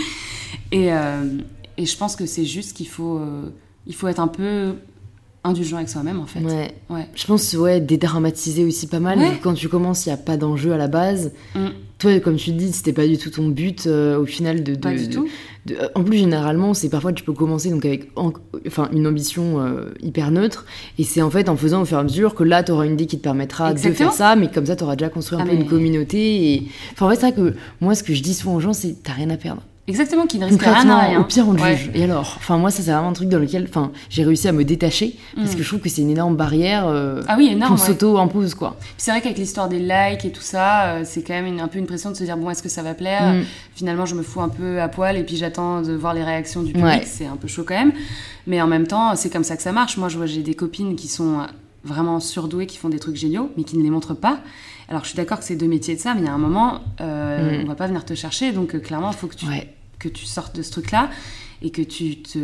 [0.71, 3.21] Et, je pense que c'est juste qu'il faut,
[3.89, 4.75] il faut être un peu
[5.43, 6.39] indulgent avec soi-même, en fait.
[6.39, 6.71] Ouais.
[6.89, 7.07] Ouais.
[7.15, 9.19] Je pense, ouais, dédramatiser aussi pas mal.
[9.19, 9.37] Ouais.
[9.37, 11.31] que Quand tu commences, il n'y a pas d'enjeu à la base.
[11.55, 11.67] Mm.
[11.97, 14.73] Toi, comme tu le dis, c'était pas du tout ton but euh, au final de.
[14.75, 15.27] de- Pas du de- tout.
[15.65, 18.31] de- euh, en plus, généralement, c'est parfois tu peux commencer donc avec en-
[18.67, 20.65] enfin, une ambition euh, hyper neutre.
[20.97, 22.85] Et c'est en fait en faisant au fur et à mesure que là, tu auras
[22.85, 23.91] une idée qui te permettra Exactement.
[23.93, 24.35] de faire ça.
[24.37, 26.53] Mais comme ça, tu auras déjà construit un Ah, peu une communauté.
[26.53, 26.63] Et...
[26.93, 28.95] Enfin, en fait, c'est vrai que moi, ce que je dis souvent aux gens, c'est
[29.03, 29.63] t'as rien à perdre.
[29.89, 31.19] Exactement, qui ne risque rien à rien.
[31.19, 31.75] au pire, on Ouais.
[31.75, 31.91] juge.
[31.95, 34.51] Et alors Enfin, moi, ça, c'est vraiment un truc dans lequel enfin, j'ai réussi à
[34.51, 35.15] me détacher.
[35.35, 35.55] Parce Mm.
[35.57, 37.75] que je trouve que c'est une énorme barrière euh, Ah oui, énorme.
[37.75, 37.87] qu'on ouais.
[37.87, 38.77] s'auto-impose, quoi.
[38.79, 41.59] Puis C'est vrai qu'avec l'histoire des likes et tout ça, euh, c'est quand même une-
[41.59, 43.43] un peu une pression de se dire bon, est-ce que ça va plaire Mm.
[43.75, 46.61] Finalement, je me fous un peu à poil et puis j'attends de voir les réactions
[46.61, 46.85] du public.
[46.85, 47.03] Ouais.
[47.05, 47.91] C'est un peu chaud quand même.
[48.47, 49.97] Mais en même temps, c'est comme ça que ça marche.
[49.97, 51.39] Moi, je vois, j'ai des copines qui sont
[51.83, 54.39] vraiment surdouées, qui font des trucs géniaux, mais qui ne les montrent pas.
[54.89, 56.37] Alors, je suis d'accord que c'est deux métiers de ça, mais il y a un
[56.39, 57.63] moment, euh, Mm.
[57.63, 58.51] on va pas venir te chercher.
[58.51, 59.71] Donc, euh, clairement, il faut que tu, Ouais.
[59.99, 61.09] Que tu sortes de ce truc-là
[61.61, 62.37] et que tu te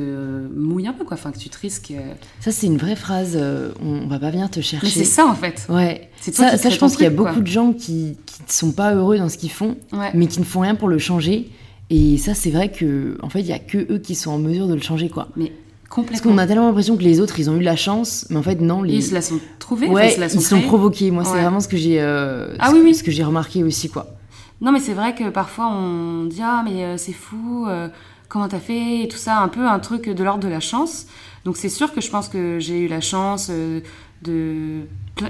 [0.53, 1.15] mouilles un peu, quoi.
[1.15, 1.91] Enfin, que tu te risques.
[1.91, 2.13] euh.
[2.41, 3.37] Ça, c'est une vraie phrase.
[3.39, 4.85] euh, on va pas venir te chercher.
[4.87, 5.65] Mais c'est ça, en fait.
[5.69, 6.09] Ouais.
[6.19, 8.93] C'est Ça, ça, je pense qu'il y a beaucoup de gens qui ne sont pas
[8.93, 10.11] heureux dans ce qu'ils font, Ouais.
[10.13, 11.49] mais qui ne font rien pour le changer.
[11.89, 14.37] Et ça, c'est vrai que, en fait, il y a que eux qui sont en
[14.39, 15.29] mesure de le changer, quoi.
[15.37, 15.45] Mais
[15.83, 16.31] Parce complètement.
[16.31, 18.59] qu'on a tellement l'impression que les autres, ils ont eu la chance, mais en fait,
[18.59, 18.81] non.
[18.81, 18.95] Les...
[18.95, 21.11] Ils se la sont trouvés, ouais, ils se la sont ils sont provoqués.
[21.11, 22.95] Moi, c'est vraiment ce que j'ai, euh, Ah ce, oui, oui.
[22.95, 24.14] ce que j'ai remarqué aussi, quoi.
[24.61, 27.89] Non, mais c'est vrai que parfois on dit Ah, mais euh, c'est fou, euh,
[28.29, 31.07] comment t'as fait Et tout ça, un peu un truc de l'ordre de la chance.
[31.43, 33.81] Donc c'est sûr que je pense que j'ai eu la chance euh,
[34.21, 34.81] de.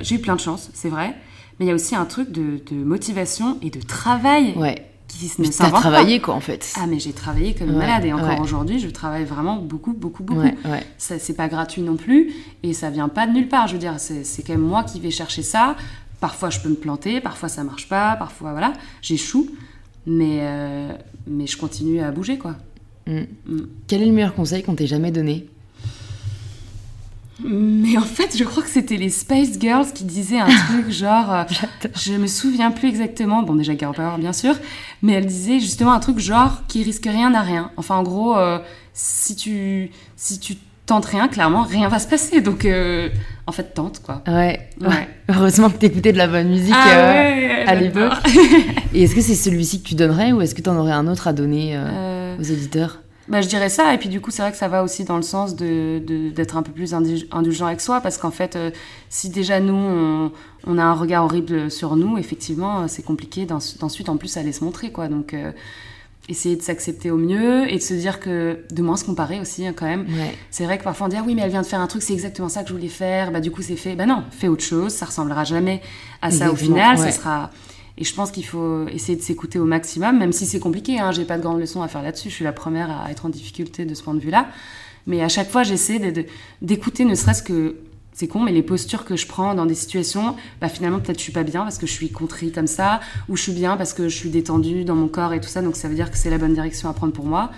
[0.02, 1.16] J'ai eu plein de chance, c'est vrai.
[1.60, 4.86] Mais il y a aussi un truc de, de motivation et de travail Ouais.
[5.08, 6.70] qui ne t'as travaillé, quoi, en fait.
[6.76, 6.82] pas.
[6.84, 8.40] Ah, mais j'ai travaillé comme Ouais, malade et encore ouais.
[8.42, 10.42] aujourd'hui, je travaille vraiment beaucoup, beaucoup, beaucoup.
[10.42, 10.86] ouais.
[10.98, 12.34] Ça, c'est pas gratuit non plus
[12.64, 13.68] et ça vient pas de nulle part.
[13.68, 15.76] Je veux dire, c'est quand même moi qui vais chercher ça.
[16.20, 19.50] Parfois, je peux me planter, parfois ça marche pas, parfois voilà, j'échoue,
[20.06, 20.94] mais euh,
[21.28, 22.56] mais je continue à bouger quoi.
[23.08, 23.22] Mm.
[23.48, 23.68] Mm.
[23.88, 25.48] Quel est le meilleur conseil qu'on t'ait jamais donné?
[27.44, 31.34] Mais en fait, je crois que c'était les Space Girls qui disaient un truc genre,
[31.34, 31.44] euh,
[31.96, 33.44] je me souviens plus exactement.
[33.44, 34.56] Bon, déjà Girl Power bien sûr,
[35.02, 37.72] mais elle disait justement un truc genre qui risque rien à rien.
[37.76, 38.60] Enfin, en gros, euh,
[38.94, 42.42] si tu si tu tentes rien, clairement, rien va se passer.
[42.42, 43.10] Donc, euh,
[43.48, 44.22] en fait, tente quoi.
[44.28, 44.70] Ouais.
[44.82, 45.08] Ouais.
[45.30, 48.14] Heureusement que t'écoutais de la bonne musique Ah euh, ouais, à l'époque.
[48.94, 51.28] Et est-ce que c'est celui-ci que tu donnerais ou est-ce que t'en aurais un autre
[51.28, 53.02] à donner euh, aux auditeurs?
[53.28, 55.16] bah, je dirais ça, et puis du coup, c'est vrai que ça va aussi dans
[55.16, 58.56] le sens de, de- d'être un peu plus indulgent avec soi, parce qu'en fait,
[59.10, 60.32] si déjà nous, on,
[60.68, 64.52] on a un regard horrible sur nous, effectivement, c'est compliqué d'en- d'ensuite en plus aller
[64.52, 65.08] se montrer, quoi.
[65.08, 65.34] Donc,
[66.30, 69.66] essayer de s'accepter au mieux et de se dire que de moins se comparer aussi,
[69.66, 70.02] hein, quand même.
[70.02, 70.36] Ouais.
[70.50, 72.02] C'est vrai que parfois on dit ah oui mais elle vient de faire un truc
[72.02, 73.32] c'est exactement ça que je voulais faire.
[73.32, 73.96] Bah du coup c'est fait.
[73.96, 74.92] Bah non fais autre chose.
[74.92, 75.82] Ça ressemblera jamais
[76.22, 76.98] à ça au final.
[76.98, 77.12] Ouais.
[77.12, 77.52] ça sera
[77.98, 81.14] et je pense qu'il faut essayer de s'écouter au maximum même si c'est compliqué hein,
[81.14, 82.30] j'ai pas de grandes leçons à faire là-dessus.
[82.30, 84.48] Je suis la première à être en difficulté de ce point de vue là
[85.08, 86.00] mais à chaque fois j'essaie
[86.62, 87.76] d'écouter ne serait-ce que
[88.18, 91.24] c'est con, mais les postures que je prends dans des situations, bah finalement peut-être je
[91.24, 93.94] suis pas bien parce que je suis contrie comme ça, ou je suis bien parce
[93.94, 96.18] que je suis détendue dans mon corps et tout ça, donc ça veut dire que
[96.18, 97.52] c'est la bonne direction à prendre pour moi.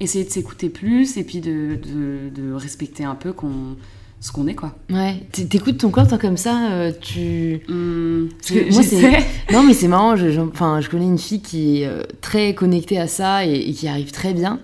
[0.00, 3.76] Essayer de s'écouter plus et puis de, de, de respecter un peu qu'on
[4.20, 4.76] ce qu'on est quoi.
[4.90, 7.60] Ouais, t'écoutes ton corps toi comme ça, euh, tu.
[7.68, 11.18] Hum, Parce que moi, c'est- Non mais c'est marrant, je, je- enfin, je connais une
[11.18, 14.60] fille qui est euh, très connectée à ça et, et qui arrive très bien.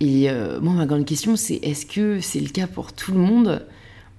[0.00, 3.18] Et euh, moi ma grande question c'est est-ce que c'est le cas pour tout le
[3.18, 3.66] monde?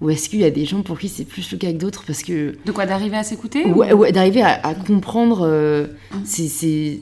[0.02, 2.04] Ou est-ce qu'il y a des gens pour qui c'est plus le cas que d'autres
[2.06, 5.86] parce que De quoi d'arriver à s'écouter ouais, ou- ouais, d'arriver à, à comprendre euh,
[6.14, 6.18] Mm.
[6.26, 7.00] c'est,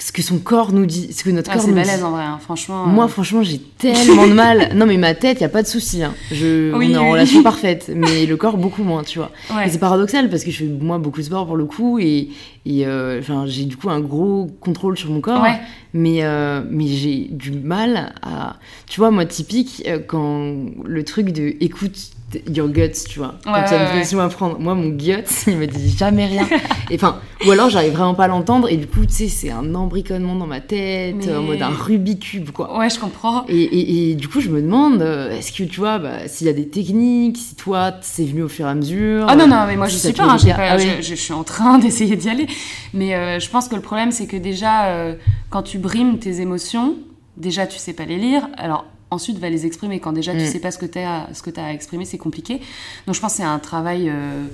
[0.00, 2.02] ce que son corps nous dit, ce que notre Ah, corps c'est nous balèze dit.
[2.04, 2.86] en vrai, hein, franchement.
[2.86, 4.70] Moi, euh, franchement, j'ai tellement de mal.
[4.76, 6.04] Non, mais ma tête, y a pas de souci.
[6.04, 6.14] Hein.
[6.30, 7.10] Je, Oui, on est en oui.
[7.14, 9.32] relation parfaite, mais le corps beaucoup moins, tu vois.
[9.56, 9.68] ouais.
[9.68, 12.28] C'est paradoxal parce que je fais moi beaucoup de sport pour le coup et,
[12.64, 15.42] et euh, j'ai du coup un gros contrôle sur mon corps.
[15.42, 15.58] Ouais.
[15.94, 18.56] Mais euh, mais j'ai du mal à,
[18.88, 22.10] tu vois, moi typique quand le truc de écoute
[22.54, 23.34] your guts, tu vois.
[23.44, 23.98] Quand Ouais, tu as une ouais, ouais.
[24.00, 25.12] question à prendre, moi mon guts,
[25.46, 26.46] il me dit jamais rien.
[26.92, 29.74] Enfin, ou alors j'arrive vraiment pas à l'entendre et du coup tu sais c'est un
[29.74, 32.76] embriconnement dans ma tête, Mais- en mode un Rubik's cube quoi.
[32.78, 33.44] Ouais, je comprends.
[33.48, 36.46] Et, et- et du coup, je me demande, euh, est-ce que tu vois, bah, s'il
[36.46, 39.26] y a des techniques, si toi, c'est venu au fur et à mesure.
[39.28, 41.44] Ah non, non, mais moi je te pas, hein, pas- Ah je, je suis en
[41.44, 42.46] train d'essayer d'y aller.
[42.92, 45.14] Mais euh, je pense que le problème, c'est que déjà, euh,
[45.50, 46.96] quand tu brimes tes émotions,
[47.36, 48.48] déjà tu sais pas les lire.
[48.56, 50.00] Alors ensuite, va les exprimer.
[50.00, 50.46] Quand déjà tu Mm.
[50.46, 52.60] sais pas ce que tu as, ce que as à exprimer, c'est compliqué.
[53.06, 54.44] Donc je pense que c'est un travail euh,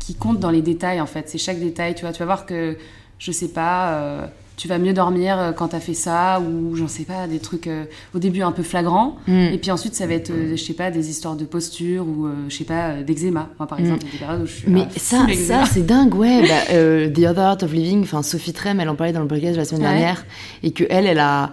[0.00, 1.28] qui compte dans les détails en fait.
[1.28, 2.12] C'est chaque détail, tu vois.
[2.12, 2.76] Tu vas voir que,
[3.18, 3.92] je sais pas.
[3.94, 7.38] euh, tu vas mieux dormir euh, quand t'as fait ça, ou j'en sais pas, des
[7.40, 7.84] trucs euh,
[8.14, 9.16] au début un peu flagrants.
[9.26, 9.32] Mm.
[9.54, 12.54] Et puis ensuite, ça va être, je sais pas, des histoires de posture ou, je
[12.56, 13.48] sais pas, d'eczéma.
[13.58, 13.84] Moi, par Mm.
[13.84, 16.42] exemple, il y a des périodes où je suis Mais ça, ça c'est dingue, ouais.
[16.46, 19.56] Bah, The Other Art of Living, enfin Sophie Trem, elle en parlait dans le podcast
[19.56, 19.88] la semaine Ouais.
[19.88, 20.24] dernière,
[20.62, 21.50] et que elle, elle a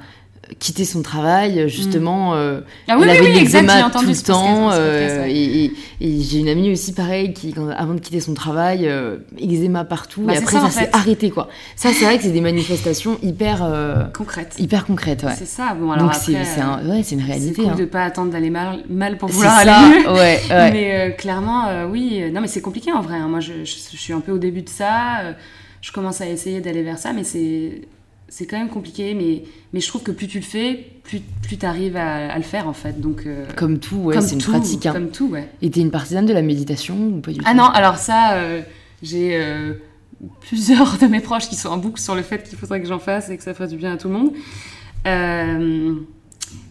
[0.58, 2.34] quitté son travail justement.
[2.34, 4.56] euh, Ah oui, elle oui, avait oui, de exact, j'ai l'eczéma entendu tout le temps,
[4.70, 8.20] podcast, euh, et, et- et j'ai une amie aussi pareil qui, quand- avant de quitter
[8.20, 11.50] son travail, euh, eczéma partout, Bah, et après ça, s'est arrêté quoi.
[11.76, 14.56] Ça, c'est vrai que c'est des manifestations hyper, euh, Concrète.
[14.58, 15.36] hyper concrètes, ouais.
[15.38, 15.76] C'est ça.
[15.80, 17.62] Bon, alors Donc c'est euh, un- ouais, une réalité.
[17.62, 17.76] cool hein.
[17.76, 20.08] de pas attendre d'aller mal, mal pour vouloir ça, aller mieux.
[20.14, 20.72] ouais, ouais.
[20.72, 22.20] Mais euh, clairement, euh, oui.
[22.24, 23.18] euh, Non, mais c'est compliqué en vrai.
[23.18, 23.28] hein.
[23.28, 25.20] Moi, je, je- je suis un peu au début de ça.
[25.24, 25.34] euh,
[25.82, 27.82] je commence à essayer d'aller vers ça, mais c'est
[28.30, 29.13] c'est quand même compliqué.
[29.13, 32.38] Mais, mais je trouve que plus tu le fais, plus, plus tu arrives à, à
[32.38, 33.02] le faire en fait.
[33.02, 34.86] Donc, euh, Comme tout, ouais, c'est une pratique.
[34.86, 34.94] Hein.
[34.94, 35.50] Comme tout, ouais.
[35.62, 37.46] Et t'es une partisane de la méditation ou pas du tout?
[37.48, 38.62] Ah non, alors ça, euh,
[39.04, 39.74] j'ai euh,
[40.42, 43.00] plusieurs de mes proches qui sont en boucle sur le fait qu'il faudrait que j'en
[43.00, 44.32] fasse et que ça fasse du bien à tout le monde.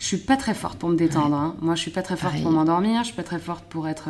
[0.01, 1.35] Je suis pas très forte pour me détendre.
[1.37, 1.57] hein.
[1.61, 2.43] Moi, je suis pas très forte Pareil.
[2.43, 3.01] pour m'endormir.
[3.03, 4.09] Je suis pas très forte pour être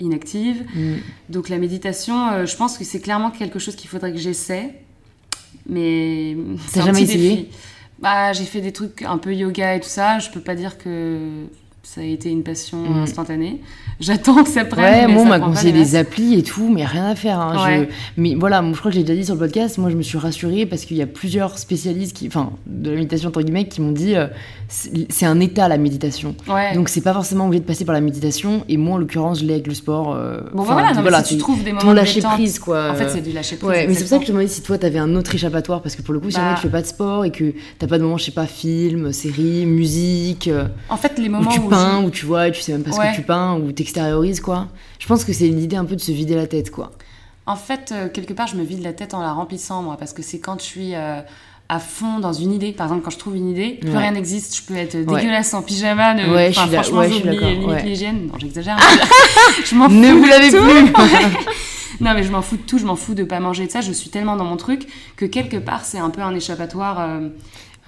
[0.00, 0.64] inactive.
[0.74, 0.94] Mm.
[1.30, 4.74] Donc la méditation, je pense que c'est clairement quelque chose qu'il faudrait que j'essaie.
[5.68, 6.36] Mais
[6.68, 7.48] c'est T'as un jamais petit essayé défi.
[7.98, 10.18] Bah, j'ai fait des trucs un peu yoga et tout ça.
[10.18, 11.46] Je peux pas dire que
[11.88, 13.02] ça a été une passion Mm.
[13.04, 13.60] instantanée.
[14.00, 15.06] J'attends que ça prenne.
[15.06, 17.40] Ouais, moi, on m'a conseillé des applis et tout, mais rien à faire.
[17.40, 17.64] hein.
[17.64, 17.88] Ouais.
[17.88, 20.02] Je- Mais voilà, je crois que j'ai déjà dit sur le podcast, moi je me
[20.02, 22.26] suis rassurée parce qu'il y a plusieurs spécialistes, qui...
[22.26, 24.26] enfin, de la méditation entre guillemets, qui m'ont dit euh,
[24.68, 26.34] c'est un état la méditation.
[26.48, 26.74] Ouais.
[26.74, 29.44] Donc c'est pas forcément obligé de passer par la méditation, et moi en l'occurrence, je
[29.46, 30.14] l'ai avec le sport.
[30.14, 32.90] euh, Bon, enfin, voilà, non, mais si tu trouves des moments ton lâcher prise quoi.
[32.90, 33.68] En fait, c'est du lâcher prise.
[33.70, 34.38] Ouais, mais c'est pour ça que je te exactement.
[34.40, 36.54] demandais si toi t'avais un autre échappatoire parce que pour le coup, si jamais Bah.
[36.56, 39.12] tu fais pas de sport et que t'as pas de moment, je sais pas, film,
[39.12, 42.72] série, musique, euh, En fait, les moments où, peins, où tu vois, et tu sais
[42.72, 44.68] même pas ce que tu peins, ou t'extériorises quoi.
[44.98, 46.92] Je pense que c'est l'idée un peu de se vider la tête quoi.
[47.46, 50.12] en fait, euh, quelque part, je me vide la tête en la remplissant, moi, parce
[50.12, 51.20] que c'est quand je suis euh,
[51.68, 52.72] à fond dans une idée.
[52.72, 53.98] Par exemple, quand je trouve une idée, plus Ouais.
[53.98, 54.56] rien n'existe.
[54.56, 55.04] Je peux être Ouais.
[55.20, 56.14] dégueulasse en pyjama.
[56.14, 56.32] Ne...
[56.32, 57.82] Ouais, je enfin, suis franchement, je suis j'oublie limite ouais.
[57.82, 58.26] l'hygiène.
[58.28, 58.78] Non, j'exagère.
[59.64, 59.94] je m'en fous.
[59.94, 60.62] Ne vous de l'avez tout.
[60.64, 61.46] plus
[62.00, 62.78] Non, mais je m'en fous de tout.
[62.78, 63.80] Je m'en fous de pas manger de ça.
[63.80, 64.86] Je suis tellement dans mon truc
[65.16, 67.28] que quelque part, c'est un peu un échappatoire euh,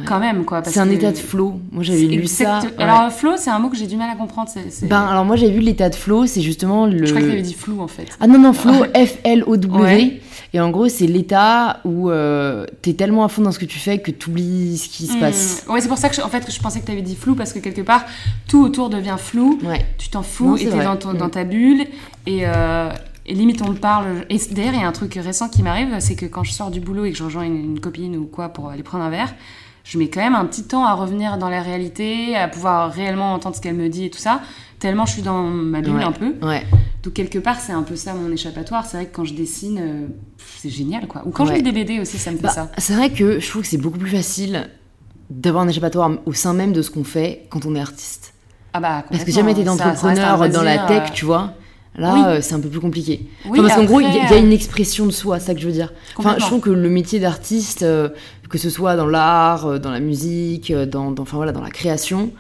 [0.07, 0.63] quand même, quoi.
[0.65, 1.61] C'est un état de flow.
[1.73, 2.61] Moi j'avais lu ça.
[2.61, 2.83] ouais.
[2.85, 4.51] Alors, flow, c'est un mot que j'ai du mal à comprendre.
[4.85, 7.05] Ben alors moi j'ai vu l'état de flow, c'est justement le.
[7.05, 8.07] Je crois que tu avais dit flou, en fait.
[8.21, 9.83] Ah non non flow F L O W.
[9.83, 10.21] Ouais.
[10.55, 13.79] Et en gros c'est l'état où euh, t'es tellement à fond dans ce que tu
[13.79, 15.21] fais que t'oublies ce qui se Hmm.
[15.21, 15.65] passe.
[15.69, 17.17] Ouais, c'est pour ça que je, en fait, que je pensais que tu avais dit
[17.17, 18.05] flou parce que quelque part,
[18.47, 19.59] tout autour devient flou.
[19.65, 19.85] Ouais.
[19.99, 21.17] Tu t'en fous Non, et t'es dans, ton- Mm.
[21.19, 21.85] dans ta bulle.
[22.27, 22.91] Et, euh,
[23.27, 24.25] et limite, on te parle.
[24.31, 26.71] Et d'ailleurs, il y a un truc récent qui m'arrive c'est que quand je sors
[26.71, 29.11] du boulot et que je rejoins une, une copine ou quoi pour aller prendre un
[29.11, 29.35] verre,
[29.91, 33.33] je mets quand même un petit temps à revenir dans la réalité, à pouvoir réellement
[33.33, 34.43] entendre ce qu'elle me dit et tout ça.
[34.81, 36.05] Tellement je suis dans ma bulle Ouais.
[36.05, 36.35] un peu.
[36.43, 36.63] Ouais.
[37.03, 38.85] Donc, quelque part, c'est un peu ça mon échappatoire.
[38.85, 40.07] C'est vrai que quand je dessine, euh,
[40.59, 41.23] c'est génial quoi.
[41.25, 42.71] Ou quand je lis des BD aussi, ça me fait Bah, ça.
[42.77, 44.69] c'est vrai que je trouve que c'est beaucoup plus facile
[45.31, 48.35] d'avoir un échappatoire au sein même de ce qu'on fait quand on est artiste.
[48.75, 49.35] Ah bah, Parce que complètement.
[49.35, 51.55] jamais t'es un entrepreneur dans la tech, euh, tu vois.
[51.97, 52.21] Là, oui.
[52.27, 53.27] euh, c'est un peu plus compliqué.
[53.47, 55.47] Oui, Enfin, parce qu'en gros, il y, a- y euh, une expression de soi, c'est
[55.47, 55.93] ça que je veux dire.
[56.17, 58.09] Enfin, je trouve que le métier d'artiste, euh,
[58.49, 62.31] que ce soit dans l'art, dans la musique, dans, dans- enfin, voilà, dans la création,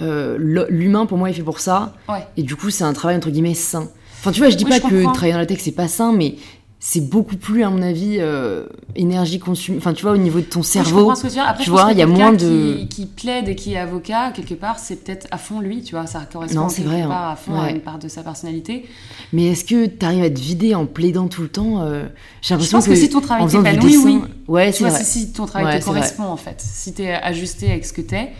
[0.00, 0.36] euh,
[0.68, 1.94] l'humain, pour moi, est fait pour ça.
[2.08, 2.24] Ouais.
[2.36, 3.88] Et du coup, c'est un travail, entre guillemets, sain.
[4.20, 5.12] Enfin, tu vois, je dis Oui, pas je que comprends.
[5.12, 6.36] travailler dans la tech c'est pas sain, mais
[6.80, 9.78] c'est beaucoup plus, à mon avis, euh, énergie consumée.
[9.78, 10.98] Enfin, tu vois, au niveau de ton je cerveau.
[11.00, 11.38] comprends ce que tu.
[11.40, 13.72] Après, tu je vois, que il y a moins de- Qui, qui plaide et qui
[13.74, 16.06] est avocat, quelque part, c'est peut-être à fond lui, tu vois.
[16.06, 17.08] Ça correspond Non, vrai, hein.
[17.08, 17.72] part à fond à Ouais.
[17.72, 18.86] une part de sa personnalité.
[19.32, 22.04] Mais est-ce que t'arrives à te vider en plaidant tout le temps euh,
[22.42, 24.22] J'ai Je l'impression pense que, si ton travail t'épanouit, dessin- oui.
[24.46, 25.02] Ouais, Tu vois, vrai.
[25.04, 25.98] si, ton travail Ouais, te c'est vrai.
[26.00, 26.60] correspond, en fait.
[26.60, 28.30] Si t'es ajusté avec ce que t'es,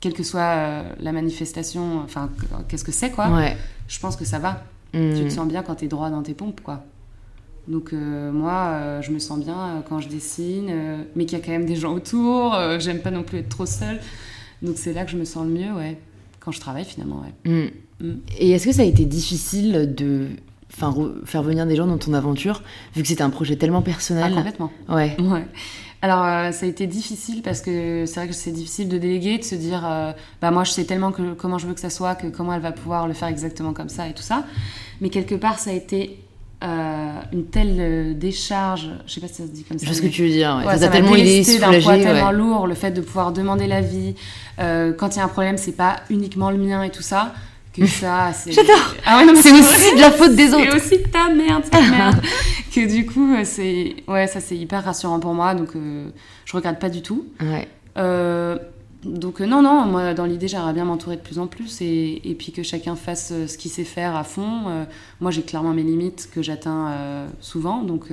[0.00, 2.28] quelle que soit euh, la manifestation, enfin,
[2.68, 3.56] qu'est-ce que c'est, quoi, Ouais.
[3.86, 4.64] je pense que ça va.
[4.94, 5.14] Hmm.
[5.16, 6.84] Tu te sens bien quand t'es droit dans tes pompes, quoi.
[7.68, 11.40] Donc euh, moi, euh, je me sens bien euh, quand je dessine, mais qu'il y
[11.40, 12.56] a quand même des gens autour.
[12.78, 14.00] J'aime pas non plus être trop seule.
[14.62, 15.98] Donc c'est là que je me sens le mieux, ouais.
[16.40, 17.50] Quand je travaille, finalement, ouais.
[17.50, 18.04] Hmm.
[18.04, 18.14] Mm.
[18.38, 20.26] Et est-ce que ça a été difficile de
[20.72, 20.94] enfin,
[21.24, 22.62] faire venir des gens dans ton aventure,
[22.96, 24.72] vu que c'était un projet tellement Ah, personnel complètement.
[24.88, 25.16] Ouais.
[25.20, 25.46] Ouais.
[26.00, 29.44] Alors, ça a été difficile parce que c'est vrai que c'est difficile de déléguer, de
[29.44, 29.82] se dire,
[30.40, 32.60] bah moi je sais tellement que, comment je veux que ça soit, que comment elle
[32.60, 34.44] va pouvoir le faire exactement comme ça et tout ça.
[35.00, 36.18] Mais quelque part, ça a été
[36.62, 39.84] euh, une telle euh, décharge, je sais pas si ça se dit comme ça.
[39.84, 40.56] Je vois ce que tu veux dire.
[40.58, 40.72] Ouais.
[40.72, 42.32] Ça ça t'a tellement d'un poids tellement ouais.
[42.32, 44.14] lourd, le fait de pouvoir demander l'avis.
[44.60, 47.34] Euh, quand il y a un problème, c'est pas uniquement le mien et tout ça.
[47.76, 48.52] Que ça, c'est.
[48.52, 48.94] J'adore.
[49.04, 50.76] Ah ouais, C'est aussi de la faute des C'est autres.
[50.76, 52.20] aussi de ta merde, cette merde.
[52.72, 53.96] que du coup, c'est.
[54.06, 55.70] Ouais, ça c'est hyper rassurant pour moi, donc
[56.44, 57.26] je regrette pas du tout.
[57.40, 57.66] Ouais.
[59.04, 62.20] Donc euh, non, non, moi dans l'idée j'aimerais bien m'entourer de plus en plus et,
[62.24, 64.68] et puis que chacun fasse euh, ce qu'il sait faire à fond.
[64.68, 64.84] Euh,
[65.20, 66.92] moi j'ai clairement mes limites que j'atteins
[67.40, 68.04] souvent, donc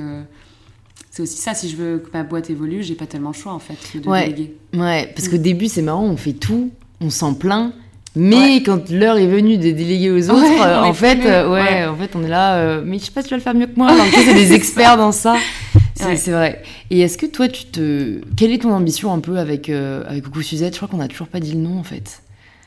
[1.11, 3.51] c'est aussi ça, si je veux que ma boîte évolue, j'ai pas tellement le choix
[3.53, 4.29] en fait que de Ouais.
[4.29, 4.55] déléguer.
[4.75, 6.69] Ouais, parce qu'au début, c'est marrant, on fait tout,
[7.01, 7.73] on s'en plaint.
[8.15, 11.85] Mais quand l'heure est venue de déléguer aux autres, Ouais, euh, en fait, euh, ouais,
[11.85, 12.55] en fait, on est là.
[12.57, 13.87] euh, mais je sais pas si tu vas le faire mieux que moi.
[13.89, 15.35] Alors, tu sais, c'est des experts dans ça.
[15.99, 16.31] C'est Ouais.
[16.31, 16.63] vrai.
[16.89, 20.23] Et est-ce que toi, tu te, quelle est ton ambition un peu avec euh, avec
[20.23, 20.73] Coucou Suzette?
[20.73, 22.21] Je crois qu'on n'a toujours pas dit le nom en fait.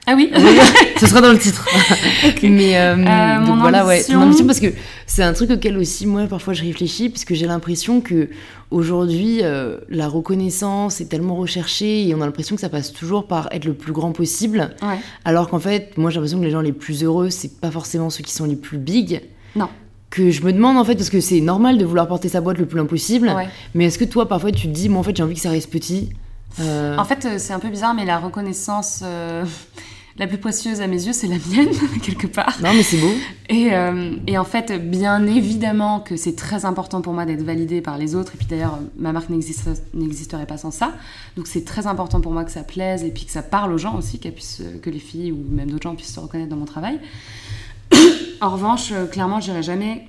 [0.04, 0.32] Ah oui
[1.00, 1.64] Ce sera dans le titre.
[2.42, 4.66] Mais euh, donc mon voilà, ouais, ton ambition- ambition parce que
[5.06, 8.28] c'est un truc auquel aussi moi parfois je réfléchis parce que j'ai l'impression que
[8.72, 13.28] aujourd'hui euh, la reconnaissance est tellement recherchée et on a l'impression que ça passe toujours
[13.28, 14.98] par être le plus grand possible, Ouais.
[15.24, 18.10] alors qu'en fait moi j'ai l'impression que les gens les plus heureux c'est pas forcément
[18.10, 19.20] ceux qui sont les plus big.
[19.54, 19.68] Non.
[20.14, 22.58] Que je me demande en fait parce que c'est normal de vouloir porter sa boîte
[22.58, 23.48] le plus loin possible, Ouais.
[23.74, 25.50] mais est-ce que toi parfois tu te dis moi en fait j'ai envie que ça
[25.50, 26.10] reste petit
[26.60, 29.42] Euh, En fait, euh, c'est un peu bizarre, mais la reconnaissance euh,
[30.18, 31.70] la plus précieuse à mes yeux, c'est la mienne,
[32.02, 32.58] quelque part.
[32.62, 33.10] Non mais c'est beau.
[33.48, 37.80] Et, euh, et en fait, bien évidemment que c'est très important pour moi d'être validée
[37.80, 38.32] par les autres.
[38.34, 40.92] Et puis d'ailleurs, ma marque n'existe- n'existerait pas sans ça.
[41.38, 43.78] Donc c'est très important pour moi que ça plaise et puis que ça parle aux
[43.78, 46.66] gens aussi, euh, que les filles ou même d'autres gens puissent se reconnaître dans mon
[46.66, 46.98] travail.
[48.42, 50.06] En revanche, euh, clairement, j'irai jamais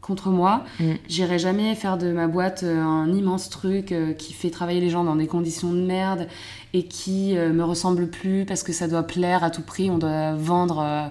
[0.00, 0.64] contre moi.
[0.80, 0.92] Mm.
[1.08, 4.90] J'irai jamais faire de ma boîte euh, un immense truc euh, qui fait travailler les
[4.90, 6.26] gens dans des conditions de merde
[6.72, 10.34] et qui me ressemble plus parce que ça doit plaire à tout prix, on doit
[10.34, 11.10] vendre.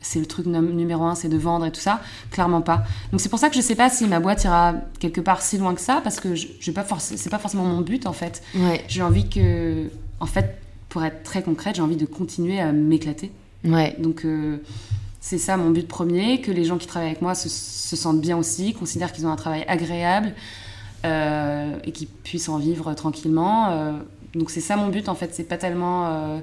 [0.00, 2.00] c'est le truc num- numéro un, c'est de vendre et tout ça.
[2.30, 2.82] Clairement pas.
[3.12, 5.58] Donc c'est pour ça que je sais pas si ma boîte ira quelque part si
[5.58, 8.42] loin que ça parce que vais pas c'est pas forcément mon but en fait.
[8.56, 10.58] Ouais, J'ai envie que, en fait,
[10.88, 13.30] pour être très concrète, j'ai envie de continuer à m'éclater.
[13.64, 13.94] ouais.
[13.98, 14.56] Donc euh,
[15.22, 18.20] c'est ça mon but premier, que les gens qui travaillent avec moi se, se sentent
[18.20, 20.34] bien aussi, considèrent qu'ils ont un travail agréable
[21.04, 23.70] euh, et qu'ils puissent en vivre tranquillement.
[23.70, 23.92] Euh,
[24.34, 26.38] donc c'est ça mon but en fait, c'est pas tellement euh,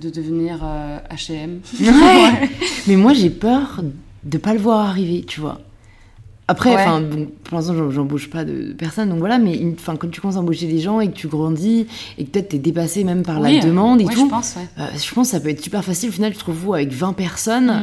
[0.00, 0.66] de devenir
[1.10, 1.60] H&M.
[1.80, 2.50] Ouais.
[2.86, 3.82] Mais moi, j'ai peur
[4.24, 5.60] de pas le voir arriver, tu vois.
[6.46, 6.76] Après, Ouais.
[6.82, 9.38] enfin, bon, pour l'instant, j'em- j'embauche pas de personne, donc voilà.
[9.38, 11.86] Mais enfin, quand tu commences à embaucher des gens et que tu grandis
[12.18, 14.56] et que peut-être t'es dépassé même par Oui, la demande et ouais, tout, je pense,
[14.56, 14.68] ouais.
[14.78, 16.10] euh, je pense que ça peut être super facile.
[16.10, 17.66] Au final, tu te retrouves avec 20 personnes.
[17.68, 17.82] Mm.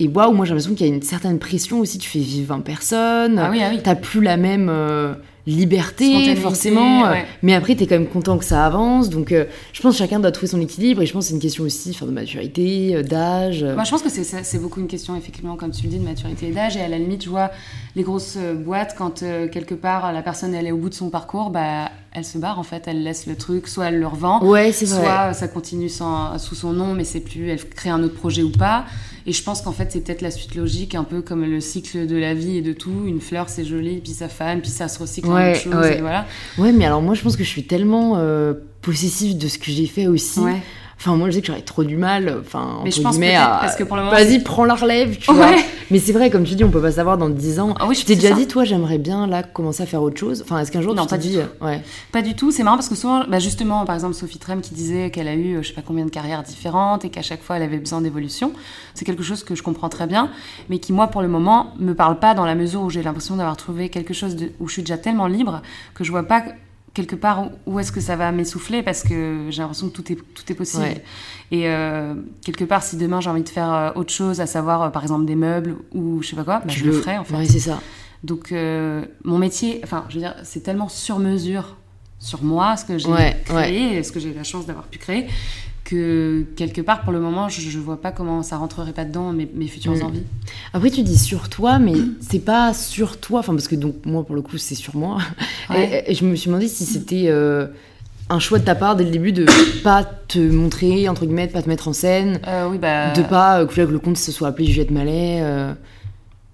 [0.00, 1.98] Et waouh, moi j'ai l'impression qu'il y a une certaine pression aussi.
[1.98, 3.38] Tu fais vivre 20 personnes.
[3.38, 3.80] Ah oui, ah oui.
[3.82, 5.14] T'as plus la même euh,
[5.46, 7.06] liberté, forcément.
[7.06, 7.26] euh, ouais.
[7.42, 9.10] Mais après, t'es quand même content que ça avance.
[9.10, 11.02] Donc, euh, je pense que chacun doit trouver son équilibre.
[11.02, 13.62] Et je pense que c'est une question aussi enfin, de maturité, euh, d'âge.
[13.64, 16.48] Moi, je pense que c'est- beaucoup une question, effectivement, comme tu le dis, de maturité
[16.48, 16.76] et d'âge.
[16.76, 17.50] Et à la limite, je vois
[17.96, 21.10] les grosses boîtes, quand euh, quelque part la personne elle est au bout de son
[21.10, 24.42] parcours, bah, elle se barre en fait, elle laisse le truc, soit elle le revend,
[24.44, 25.00] Ouais, c'est vrai.
[25.04, 28.42] soit ça continue sans, sous son nom, mais c'est plus, elle crée un autre projet
[28.42, 28.84] ou pas.
[29.26, 32.06] Et je pense qu'en fait, c'est peut-être la suite logique, un peu comme le cycle
[32.06, 33.04] de la vie et de tout.
[33.06, 35.74] Une fleur, c'est joli, puis ça fane, puis ça se recycle en Ouais, autre chose.
[35.76, 35.98] ouais.
[35.98, 36.26] et voilà.
[36.58, 39.70] Ouais, mais alors moi je pense que je suis tellement euh, possessive de ce que
[39.70, 40.40] j'ai fait aussi.
[40.40, 40.60] Ouais.
[40.98, 43.42] Enfin, moi je sais que j'aurais trop du mal, enfin, Mais je pense guillemets, peut-être
[43.42, 43.58] à...
[43.60, 45.36] parce que pour le moment, Vas-y, prends la relève, tu Ouais.
[45.36, 45.50] vois.
[45.90, 47.74] Mais c'est vrai, comme tu dis, on peut pas savoir dans 10 ans.
[47.78, 48.34] Ah oui, t'es c'est déjà ça.
[48.36, 50.42] dit, toi, j'aimerais bien là commencer à faire autre chose.
[50.42, 51.64] Enfin, est-ce qu'un jour Non, tu pas du dit, tout.
[51.66, 54.60] ouais, Pas du tout, c'est marrant parce que souvent, bah justement, par exemple, Sophie Trem
[54.62, 57.22] qui disait qu'elle a eu euh, je sais pas combien de carrières différentes et qu'à
[57.22, 58.52] chaque fois elle avait besoin d'évolution,
[58.94, 60.30] c'est quelque chose que je comprends très bien,
[60.70, 63.36] mais qui, moi, pour le moment, me parle pas dans la mesure où j'ai l'impression
[63.36, 65.60] d'avoir trouvé quelque chose de, où je suis déjà tellement libre
[65.94, 66.44] que je vois pas
[66.94, 70.16] quelque part où est-ce que ça va m'essouffler parce que j'ai l'impression que tout est,
[70.16, 71.00] tout est possible.
[71.50, 74.82] Et euh, quelque part, si demain j'ai envie de faire euh, autre chose, à savoir
[74.82, 77.24] euh, par exemple des meubles ou je sais pas quoi, bah, je le, ferai en
[77.24, 77.36] fait.
[77.36, 77.80] Ouais, c'est ça.
[78.22, 78.54] Donc
[79.24, 81.76] mon métier, enfin, je veux dire, c'est tellement sur mesure
[82.20, 85.26] sur moi, ce que j'ai créé, ce que j'ai la chance d'avoir pu créer,
[85.84, 89.32] que quelque part, pour le moment, je, ne vois pas comment ça rentrerait pas dedans
[89.32, 90.02] mes, mes futures mm.
[90.02, 90.24] envies.
[90.72, 94.24] Après, tu dis sur toi, mais c'est pas sur toi, enfin parce que donc moi
[94.24, 95.18] pour le coup c'est sur moi.
[95.76, 97.66] Et, je me suis demandé si c'était euh,
[98.30, 99.46] un choix de ta part dès le début de
[99.84, 103.12] pas te montrer entre guillemets, de pas te mettre en scène, euh, oui, bah...
[103.12, 105.42] de pas euh, que le compte se soit appelé Juliette Mallet,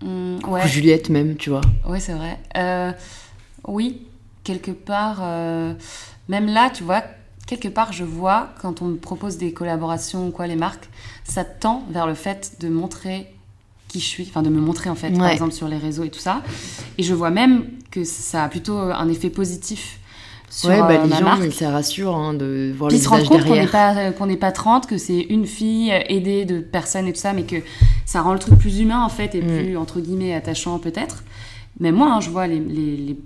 [0.03, 0.65] mm, ouais.
[0.65, 1.63] ou Juliette même, tu vois.
[1.89, 2.97] Oui, c'est vrai.
[3.69, 4.03] oui,
[4.43, 5.23] quelque part,
[6.29, 7.05] même là, tu vois
[7.51, 10.89] quelque part, je vois, quand on me propose des collaborations ou quoi, les marques,
[11.25, 13.27] ça tend vers le fait de montrer
[13.89, 16.11] qui je suis, enfin de me montrer en fait, par exemple sur les réseaux et
[16.11, 16.43] tout ça.
[16.97, 19.99] Et je vois même que ça a plutôt un effet positif
[20.49, 21.53] sur ouais, bah, euh, les gens, marque.
[21.53, 24.97] ça rassure hein, de voir les se rendent compte qu'on n'est pas pas 30, que
[24.97, 27.57] c'est une fille aidée de personnes et tout ça, mais que
[28.07, 29.47] ça rend le truc plus humain en fait et mm.
[29.47, 31.25] plus entre guillemets attachant peut-être.
[31.81, 33.17] Mais moi, hein, je vois les, les, les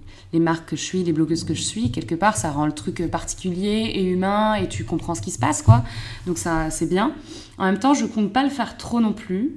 [0.40, 3.06] marques que je suis, les blogueuses que je suis, quelque part, ça rend le truc
[3.10, 5.84] particulier et humain et tu comprends ce qui se passe, quoi.
[6.26, 7.12] Donc ça, c'est bien.
[7.58, 9.52] En même temps, je compte pas le faire trop non plus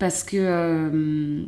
[0.00, 1.44] parce que, euh,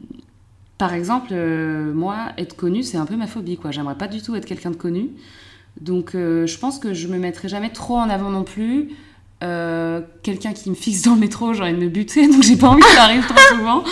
[0.79, 3.73] par exemple, euh, moi, être connue, c'est un peu ma phobie, quoi.
[3.73, 5.11] J'aimerais pas du tout être quelqu'un de connu.
[5.81, 8.91] Donc euh, je pense que je me mettrai jamais trop en avant non plus.
[10.23, 12.69] quelqu'un qui me fixe dans le métro, j'ai envie de me buter, donc j'ai pas
[12.69, 13.83] envie que ça arrive trop souvent.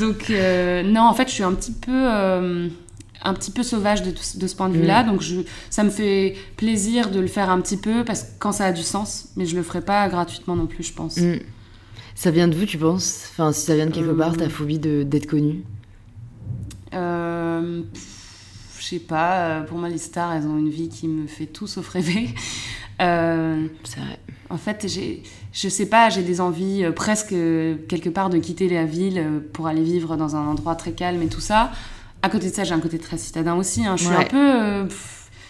[0.00, 2.70] Donc non, en fait, je suis un petit peu
[3.24, 5.04] un petit peu sauvage de, de ce point de vue-là.
[5.04, 5.06] Mm.
[5.06, 8.52] Donc je, ça me fait plaisir de le faire un petit peu parce que quand
[8.52, 11.16] ça a du sens, mais je le ferai pas gratuitement non plus, je pense.
[11.16, 11.38] Mm.
[12.14, 13.28] Ça vient de vous, tu penses?
[13.30, 14.48] Enfin, si ça vient de quelque part, ta euh.
[14.48, 15.62] phobie d'être connue?
[16.94, 17.82] Euh,
[18.78, 19.38] Je sais pas.
[19.38, 22.28] Euh, pour moi, les stars, elles ont une vie qui me fait tout sauf rêver.
[23.00, 24.18] Euh, C'est vrai.
[24.48, 28.84] En fait, j'ai, je sais pas, j'ai des envies presque quelque part de quitter la
[28.84, 31.72] ville pour aller vivre dans un endroit très calme et tout ça.
[32.22, 33.84] À côté de ça, j'ai un côté très citadin aussi.
[33.84, 33.96] Hein.
[33.96, 34.36] Je suis un peu.
[34.62, 34.84] Euh,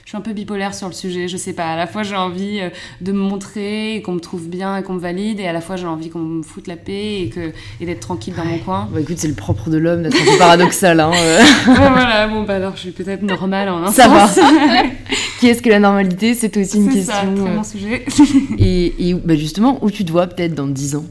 [0.04, 1.72] je suis un peu bipolaire sur le sujet, je sais pas.
[1.72, 2.70] À la fois, j'ai envie euh,
[3.00, 5.76] de me montrer, qu'on me trouve bien et qu'on me valide, et à la fois,
[5.76, 8.88] j'ai envie qu'on me foute la paix et, que, et d'être tranquille dans mon coin.
[8.92, 11.00] Bah écoute, c'est le propre de l'homme d'être un peu paradoxal.
[11.00, 11.40] Hein, euh.
[11.64, 14.28] voilà, bon, bah alors, je suis peut-être normale en un Ça va.
[15.40, 16.34] Qui est-ce que la normalité?
[16.34, 17.14] C'est aussi une question.
[17.14, 18.04] C'est ça, mon sujet.
[18.58, 21.04] et, et bah justement, où tu te vois peut-être dans 10 ans?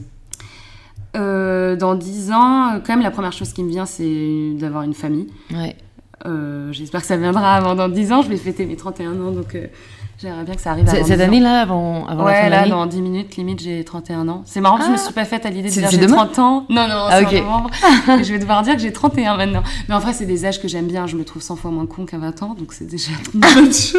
[1.16, 4.82] Euh, dans 10 ans, euh, quand même, la première chose qui me vient, c'est d'avoir
[4.82, 5.26] une famille.
[5.52, 5.76] Ouais.
[6.24, 8.22] Euh, j'espère que ça viendra avant dans 10 ans.
[8.22, 9.56] Je vais fêter mes 31 ans, donc
[10.22, 12.86] J'aimerais bien que ça arrive avant Cette année-là, avant, avant ouais, la fin là, dans
[12.86, 14.42] 10 minutes, limite, j'ai 31 ans.
[14.46, 14.98] C'est marrant, que je me ah.
[14.98, 16.66] suis pas faite à l'idée de dire j'ai 30 ans.
[16.70, 19.64] Non, non, ah, c'est en je vais devoir dire que j'ai 31 maintenant.
[19.88, 21.08] Mais en vrai, c'est des âges que j'aime bien.
[21.08, 23.72] Je me trouve 100 fois moins con qu'à 20 ans, donc c'est déjà une bonne
[23.72, 23.98] chose.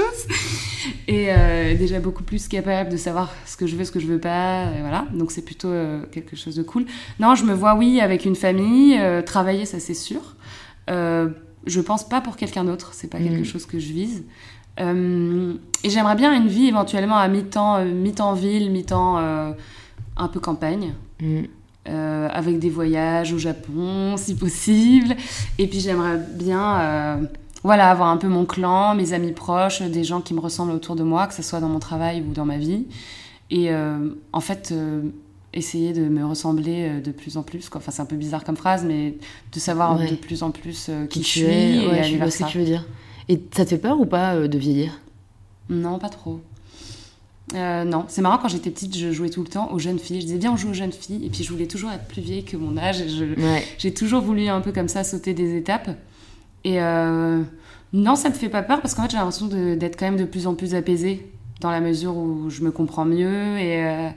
[1.09, 4.07] Et euh, déjà beaucoup plus capable de savoir ce que je veux, ce que je
[4.07, 4.67] veux pas.
[4.77, 6.85] Et voilà, donc c'est plutôt euh, quelque chose de cool.
[7.19, 10.21] Non, je me vois, oui, avec une famille, euh, travailler, ça c'est sûr.
[10.87, 13.45] je pense pas pour quelqu'un d'autre, c'est pas quelque mm.
[13.45, 14.23] chose que je vise.
[14.79, 15.53] Euh,
[15.83, 19.51] et j'aimerais bien une vie éventuellement à mi-temps, euh, mi-temps ville, mi-temps euh,
[20.17, 20.93] un peu campagne.
[21.21, 21.43] Mm.
[21.85, 25.15] avec des voyages au Japon, si possible.
[25.57, 27.21] Et puis j'aimerais bien
[27.63, 30.95] voilà, avoir un peu mon clan, mes amis proches, des gens qui me ressemblent autour
[30.95, 32.87] de moi, que ce soit dans mon travail ou dans ma vie.
[33.51, 33.69] Et
[34.33, 34.73] en fait,
[35.53, 37.69] essayer de me ressembler de plus en plus.
[37.69, 37.79] Quoi.
[37.79, 39.15] Enfin, c'est un peu bizarre comme phrase, mais
[39.53, 41.41] de savoir de plus en plus qui, je suis.
[41.43, 42.85] et ouais, je vois ce que tu veux dire.
[43.29, 44.99] Et ça te fait peur ou pas euh, de vieillir?
[45.69, 46.41] Non, pas trop.
[47.55, 50.21] Euh, non, c'est marrant, quand j'étais petite, je jouais tout le temps aux jeunes filles.
[50.21, 51.25] Je disais, viens, on joue aux jeunes filles.
[51.25, 53.03] Et puis, je voulais toujours être plus vieille que mon âge.
[53.77, 55.89] J'ai toujours voulu un peu comme ça sauter des étapes.
[56.63, 57.41] Et euh,
[57.91, 60.25] non, ça me fait pas peur parce qu'en fait, j'ai l'impression d'être quand même de
[60.25, 64.11] plus en plus apaisée dans la mesure où je me comprends mieux et,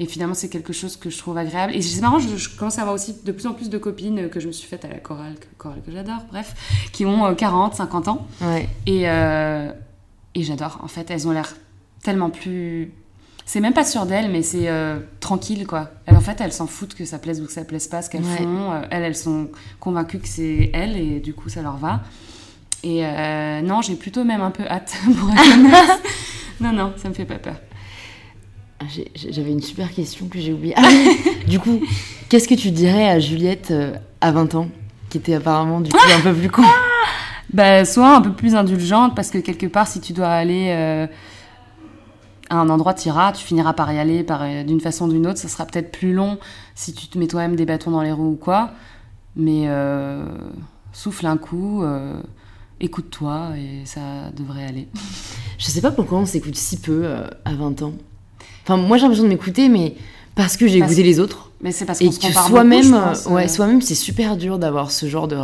[0.00, 1.76] et finalement, c'est quelque chose que je trouve agréable.
[1.76, 4.40] Et c'est marrant, je, commence à avoir aussi de plus en plus de copines que
[4.40, 7.76] je me suis faites à la chorale, chorale que j'adore, bref, qui ont 40, euh,
[7.76, 8.26] 50 ans.
[8.86, 9.70] Et, euh,
[10.34, 10.80] et j'adore.
[10.82, 11.54] En fait, elles ont l'air
[12.02, 12.94] tellement plus.
[13.44, 15.90] C'est même pas sûr d'elles, mais c'est euh, tranquille, quoi.
[16.06, 18.08] Elles, en fait, elles s'en foutent que ça plaise ou que ça plaise pas, ce
[18.08, 18.72] qu'elles font.
[18.90, 22.00] elles, elles sont convaincues que c'est elles, et du coup, ça leur va.
[22.82, 23.02] Et
[23.62, 26.00] non, j'ai plutôt même un peu hâte pour être
[26.62, 27.56] non, non, ça me fait pas peur.
[28.82, 30.74] Ah, j'avais une super question que j'ai oubliée.
[30.76, 30.88] Ah,
[31.46, 31.80] du coup,
[32.30, 34.68] qu'est-ce que tu dirais à Juliette euh, à 20 ans,
[35.10, 36.62] qui était apparemment du coup un peu plus con?
[37.52, 41.06] Bah, Soit un peu plus indulgente, parce que quelque part, si tu dois aller euh,
[42.48, 45.26] à un endroit, tu iras, tu finiras par y aller euh, d'une façon ou d'une
[45.26, 45.38] autre.
[45.38, 46.38] Ça sera peut-être plus long
[46.74, 48.70] si tu te mets toi-même des bâtons dans les roues ou quoi.
[49.36, 49.68] Mais
[50.92, 51.84] souffle un coup
[52.80, 54.88] écoute-toi et ça devrait aller.
[55.58, 57.06] Je sais pas pourquoi on s'écoute si peu
[57.44, 57.92] à 20 ans.
[58.64, 59.94] Enfin, moi j'ai l'impression de m'écouter, mais
[60.34, 61.50] parce que j'ai écouté les autres.
[61.62, 62.92] Mais c'est parce qu'on se que compare soi-même,
[63.30, 63.48] ouais, euh.
[63.48, 65.36] soi-même, c'est super dur d'avoir ce genre de,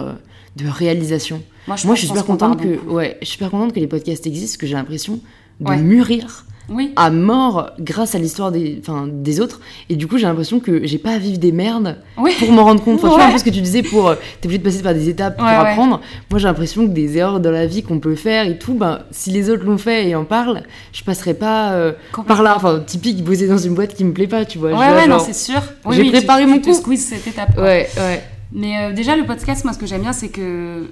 [0.57, 1.43] de réalisation.
[1.67, 2.95] Moi, je, Moi, pense je suis super contente que, beaucoup.
[2.95, 5.21] ouais, je suis super contente que les podcasts existent, parce que j'ai l'impression
[5.61, 5.77] de Ouais.
[5.79, 6.93] mûrir Oui.
[6.97, 9.61] à mort grâce à l'histoire des, enfin, des autres.
[9.89, 12.33] Et du coup, j'ai l'impression que j'ai pas à vivre des merdes Oui.
[12.39, 12.97] pour m'en rendre compte.
[12.99, 13.31] Enfin, tu vois Ouais.
[13.31, 15.37] un peu ce que tu disais pour, euh, t'es obligé de passer par des étapes
[15.37, 15.57] pour Ouais, ouais.
[15.71, 16.01] apprendre.
[16.31, 19.01] Moi, j'ai l'impression que des erreurs dans la vie qu'on peut faire et tout, ben,
[19.11, 20.62] si les autres l'ont fait et en parlent,
[20.93, 21.93] je passerai pas euh,
[22.27, 22.55] par là.
[22.57, 24.71] Enfin, typique, bosser dans une boîte qui me plaît pas, tu vois.
[24.73, 25.61] Ouais, ouais, non, c'est sûr.
[25.85, 26.75] Oui, j'ai oui, tu- préparé tu, mon te coup.
[26.75, 27.55] squeeze cette étape.
[27.55, 27.62] quoi.
[27.64, 28.23] Ouais, ouais.
[28.53, 30.87] Mais euh, déjà, le podcast, moi, ce que j'aime bien, c'est que.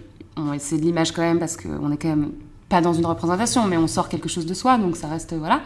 [0.58, 2.30] C'est de l'image quand même, parce qu'on est quand même
[2.74, 5.32] pas dans une représentation, mais on sort quelque chose de soi, donc ça reste.
[5.34, 5.60] voilà.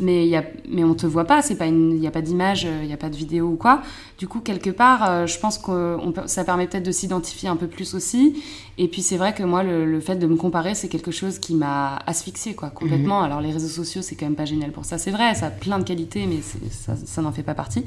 [0.00, 2.10] Mais, il y a, mais on te voit pas, c'est pas une- il n'y a
[2.12, 3.82] pas d'image, euh, il n'y a pas de vidéo ou quoi.
[4.18, 5.96] Du coup, quelque part, euh, je pense que
[6.26, 8.40] ça permet peut-être de s'identifier un peu plus aussi.
[8.76, 11.38] Et puis, c'est vrai que moi, le, le fait de me comparer, c'est quelque chose
[11.40, 13.22] qui m'a asphyxiée, quoi, complètement.
[13.22, 14.98] Alors, les réseaux sociaux, c'est quand même pas génial pour ça.
[14.98, 16.38] C'est vrai, ça a plein de qualités, mais
[16.70, 17.84] ça, ça n'en fait pas partie.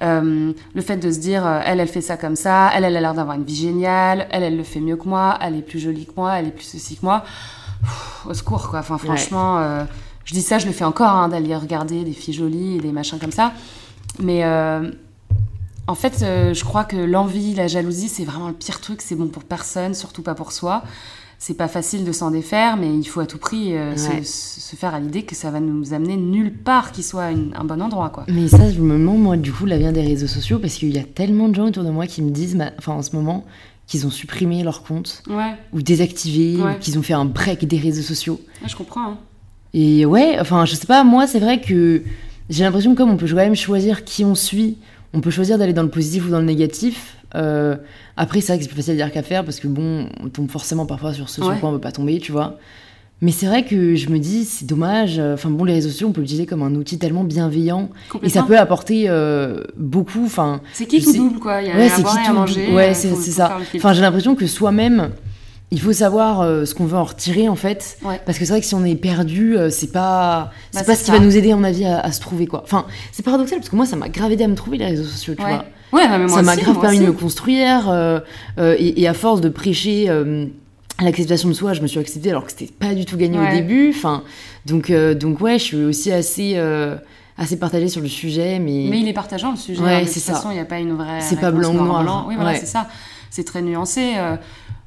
[0.00, 2.96] Euh, le fait de se dire, euh, elle, elle fait ça comme ça, elle, elle
[2.96, 5.62] a l'air d'avoir une vie géniale, elle, elle le fait mieux que moi, elle est
[5.62, 7.24] plus jolie que moi, elle est plus ceci que moi.
[7.82, 8.78] Pff, au secours, quoi.
[8.80, 9.84] Enfin, franchement, euh,
[10.24, 12.92] je dis ça, je le fais encore, hein, d'aller regarder des filles jolies et des
[12.92, 13.52] machins comme ça.
[14.20, 14.90] Mais euh,
[15.86, 19.02] en fait, euh, je crois que l'envie, la jalousie, c'est vraiment le pire truc.
[19.02, 20.82] C'est bon pour personne, surtout pas pour soi.
[21.38, 24.22] C'est pas facile de s'en défaire, mais il faut à tout prix euh, se- Ouais.
[24.22, 27.52] se, se faire à l'idée que ça va nous amener nulle part qui soit une-
[27.58, 28.24] un bon endroit, quoi.
[28.28, 30.94] Mais ça, je me demande, moi, du coup, la vient des réseaux sociaux, parce qu'il
[30.94, 33.44] y a tellement de gens autour de moi qui me disent, enfin, en ce moment,
[33.92, 36.76] qu'ils ont supprimé leur compte, Ouais, ou désactivé, Ouais.
[36.76, 38.40] ou qu'ils ont fait un break des réseaux sociaux.
[38.62, 39.02] ouais, je comprends.
[39.12, 39.18] hein.
[39.74, 42.02] Et ouais, enfin, je sais pas, moi, c'est vrai que
[42.50, 44.78] j'ai l'impression que comme on peut quand même choisir qui on suit,
[45.12, 47.16] on peut choisir d'aller dans le positif ou dans le négatif.
[47.34, 47.76] Euh,
[48.16, 50.28] après, c'est vrai que c'est plus facile à dire qu'à faire, parce que bon, on
[50.30, 52.58] tombe forcément parfois sur ce sur quoi on veut pas tomber, tu vois.
[53.24, 55.18] Mais c'est vrai que je me dis, c'est dommage.
[55.20, 57.88] euh, Enfin bon, les réseaux sociaux, on peut l'utiliser comme un outil tellement bienveillant.
[58.22, 60.24] Et ça peut apporter euh, beaucoup.
[60.26, 61.62] Enfin, C'est qui tout sais- double, quoi?
[61.62, 62.74] Il y a ouais, c'est qui tout manger.
[62.74, 63.58] Ouais, euh, c'est ça.
[63.76, 65.10] Enfin, j'ai l'impression que soi-même,
[65.70, 67.96] il faut savoir euh, ce qu'on veut en retirer en fait.
[68.04, 68.20] Ouais.
[68.26, 70.96] Parce que c'est vrai que si on est perdu, euh, c'est pas, c'est Bah, pas
[70.96, 72.62] ce qui va nous aider, à mon avis, à, à se trouver quoi.
[72.64, 75.04] Enfin, c'est paradoxal parce que moi, ça m'a grave aidé à me trouver les réseaux
[75.04, 75.50] sociaux, tu Ouais.
[75.50, 75.64] vois.
[75.92, 78.22] Ouais, mais moi ça m'a grave permis de me construire
[78.58, 80.08] et, à force de prêcher
[81.00, 83.50] l'acceptation de soi, je me suis acceptée alors que c'était pas du tout gagné au
[83.50, 83.90] début.
[83.90, 84.22] Enfin,
[84.66, 86.96] donc, euh, donc ouais, je suis aussi assez, euh,
[87.36, 89.80] assez partagée sur le sujet, mais, Mais il est partageant le sujet.
[89.82, 90.34] Ouais, hein, de toute ça.
[90.34, 91.20] façon, il n'y a pas une vraie.
[91.20, 92.24] C'est pas blanc ou noir, blanc.
[92.28, 92.58] Oui, voilà, Ouais.
[92.58, 92.88] c'est ça.
[93.30, 94.12] C'est très nuancé.
[94.16, 94.36] euh,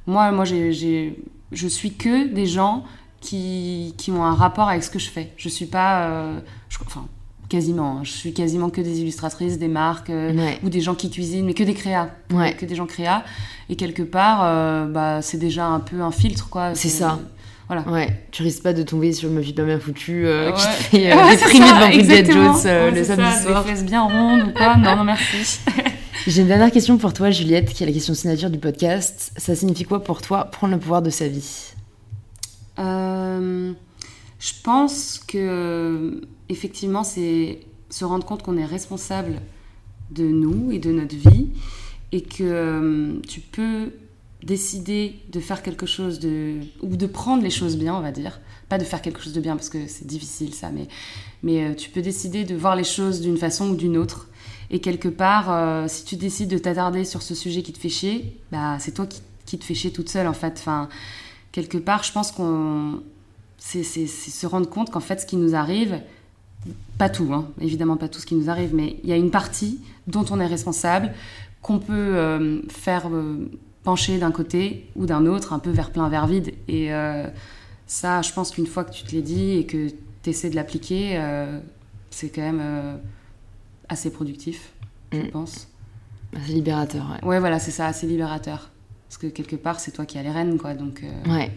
[0.06, 1.18] moi, moi, j'ai, j'ai-
[1.52, 2.84] je suis que des gens
[3.20, 5.32] qui, qui ont un rapport avec ce que je fais.
[5.36, 6.38] Je suis pas, euh,
[6.68, 7.06] je- enfin,
[7.48, 7.98] quasiment.
[7.98, 10.58] hein, je suis quasiment que des illustratrices, des marques euh, Ouais.
[10.64, 12.54] ou des gens qui cuisinent, mais que des créas, Ouais.
[12.54, 13.22] que des gens créas.
[13.68, 16.74] Et quelque part, euh, bah, c'est déjà un peu un filtre, quoi.
[16.74, 17.18] C'est ça.
[17.68, 17.82] Voilà.
[17.88, 20.52] Ouais, tu risques pas de tomber sur une meuf pas bien foutue euh,
[20.90, 21.36] qui Ouais.
[21.36, 22.32] te fait déprimer devant Bridget.
[22.32, 23.64] Jones euh, le samedi ça, soir.
[23.64, 25.58] Des fesses bien rondes ou quoi Non, non, merci.
[26.28, 29.32] J'ai une dernière question pour toi, Juliette, qui est la question signature du podcast.
[29.36, 31.72] Ça signifie quoi pour toi prendre le pouvoir de sa vie?
[34.38, 39.40] Je pense que effectivement, c'est se rendre compte qu'on est responsable
[40.10, 41.48] de nous et de notre vie
[42.12, 43.92] et que euh, tu peux
[44.42, 48.40] décider de faire quelque chose de ou de prendre les choses bien, on va dire,
[48.68, 50.86] pas de faire quelque chose de bien parce que c'est difficile ça, mais
[51.42, 54.28] mais euh, tu peux décider de voir les choses d'une façon ou d'une autre.
[54.70, 57.88] Et quelque part, euh, si tu décides de t'attarder sur ce sujet qui te fait
[57.88, 60.54] chier, bah c'est toi qui, te fais chier toute seule en fait.
[60.58, 60.88] Enfin,
[61.52, 63.02] quelque part, je pense qu'on
[63.58, 66.00] c'est se rendre compte qu'en fait, ce qui nous arrive,
[66.98, 69.30] pas tout, hein, évidemment pas tout ce qui nous arrive, mais il y a une
[69.30, 71.12] partie dont on est responsable,
[71.62, 73.50] qu'on peut euh, faire euh,
[73.84, 76.52] pencher d'un côté ou d'un autre, un peu vers plein, vers vide.
[76.68, 77.26] Et euh,
[77.86, 79.88] ça, je pense qu'une fois que tu te l'es dit et que
[80.22, 81.20] tu essaies de l'appliquer,
[82.10, 82.98] c'est quand même
[83.88, 84.70] assez productif,
[85.12, 85.30] je Mm.
[85.30, 85.68] pense.
[86.44, 87.28] C'est libérateur, ouais.
[87.28, 88.70] Ouais, voilà, c'est ça, assez libérateur.
[89.08, 90.74] Parce que quelque part, c'est toi qui as les rênes, quoi.
[90.74, 91.50] Donc, Ouais.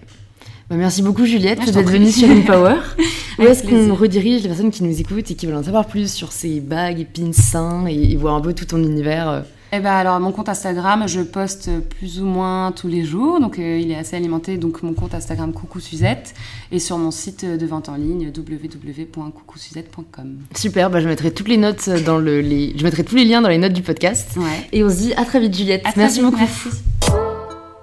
[0.69, 2.75] Bah, merci beaucoup Juliette d'être venue sur Empower.
[3.39, 6.11] Où est-ce qu'on redirige les personnes qui nous écoutent et qui veulent en savoir plus
[6.11, 9.39] sur ces bagues et pins sains et, et voir un peu tout ton univers euh,
[9.71, 13.57] Eh ben alors mon compte Instagram, je poste plus ou moins tous les jours, donc
[13.57, 14.57] euh, il est assez alimenté.
[14.57, 16.33] Donc mon compte Instagram Coucou Suzette
[16.71, 20.37] et sur mon site de vente en ligne www.coucousuzette.com.
[20.55, 22.73] Super, bah, je mettrai toutes les notes dans le, les...
[22.77, 24.31] je mettrai tous les liens dans les notes du podcast.
[24.35, 24.67] Ouais.
[24.73, 25.85] Et on se dit à très vite Juliette.
[25.85, 26.37] À merci vite, beaucoup.
[26.37, 26.69] Merci.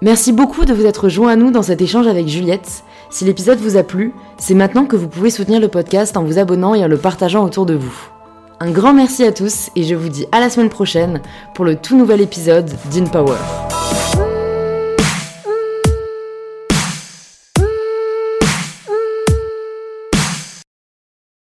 [0.02, 2.82] Merci beaucoup de vous être joint à nous dans cet échange avec Juliette.
[3.17, 6.39] Si l'épisode vous a plu, c'est maintenant que vous pouvez soutenir le podcast en vous
[6.39, 8.11] abonnant et en le partageant autour de vous.
[8.61, 11.23] Un grand merci à tous et je vous dis à la semaine prochaine
[11.55, 13.39] pour le tout nouvel épisode d'InPower.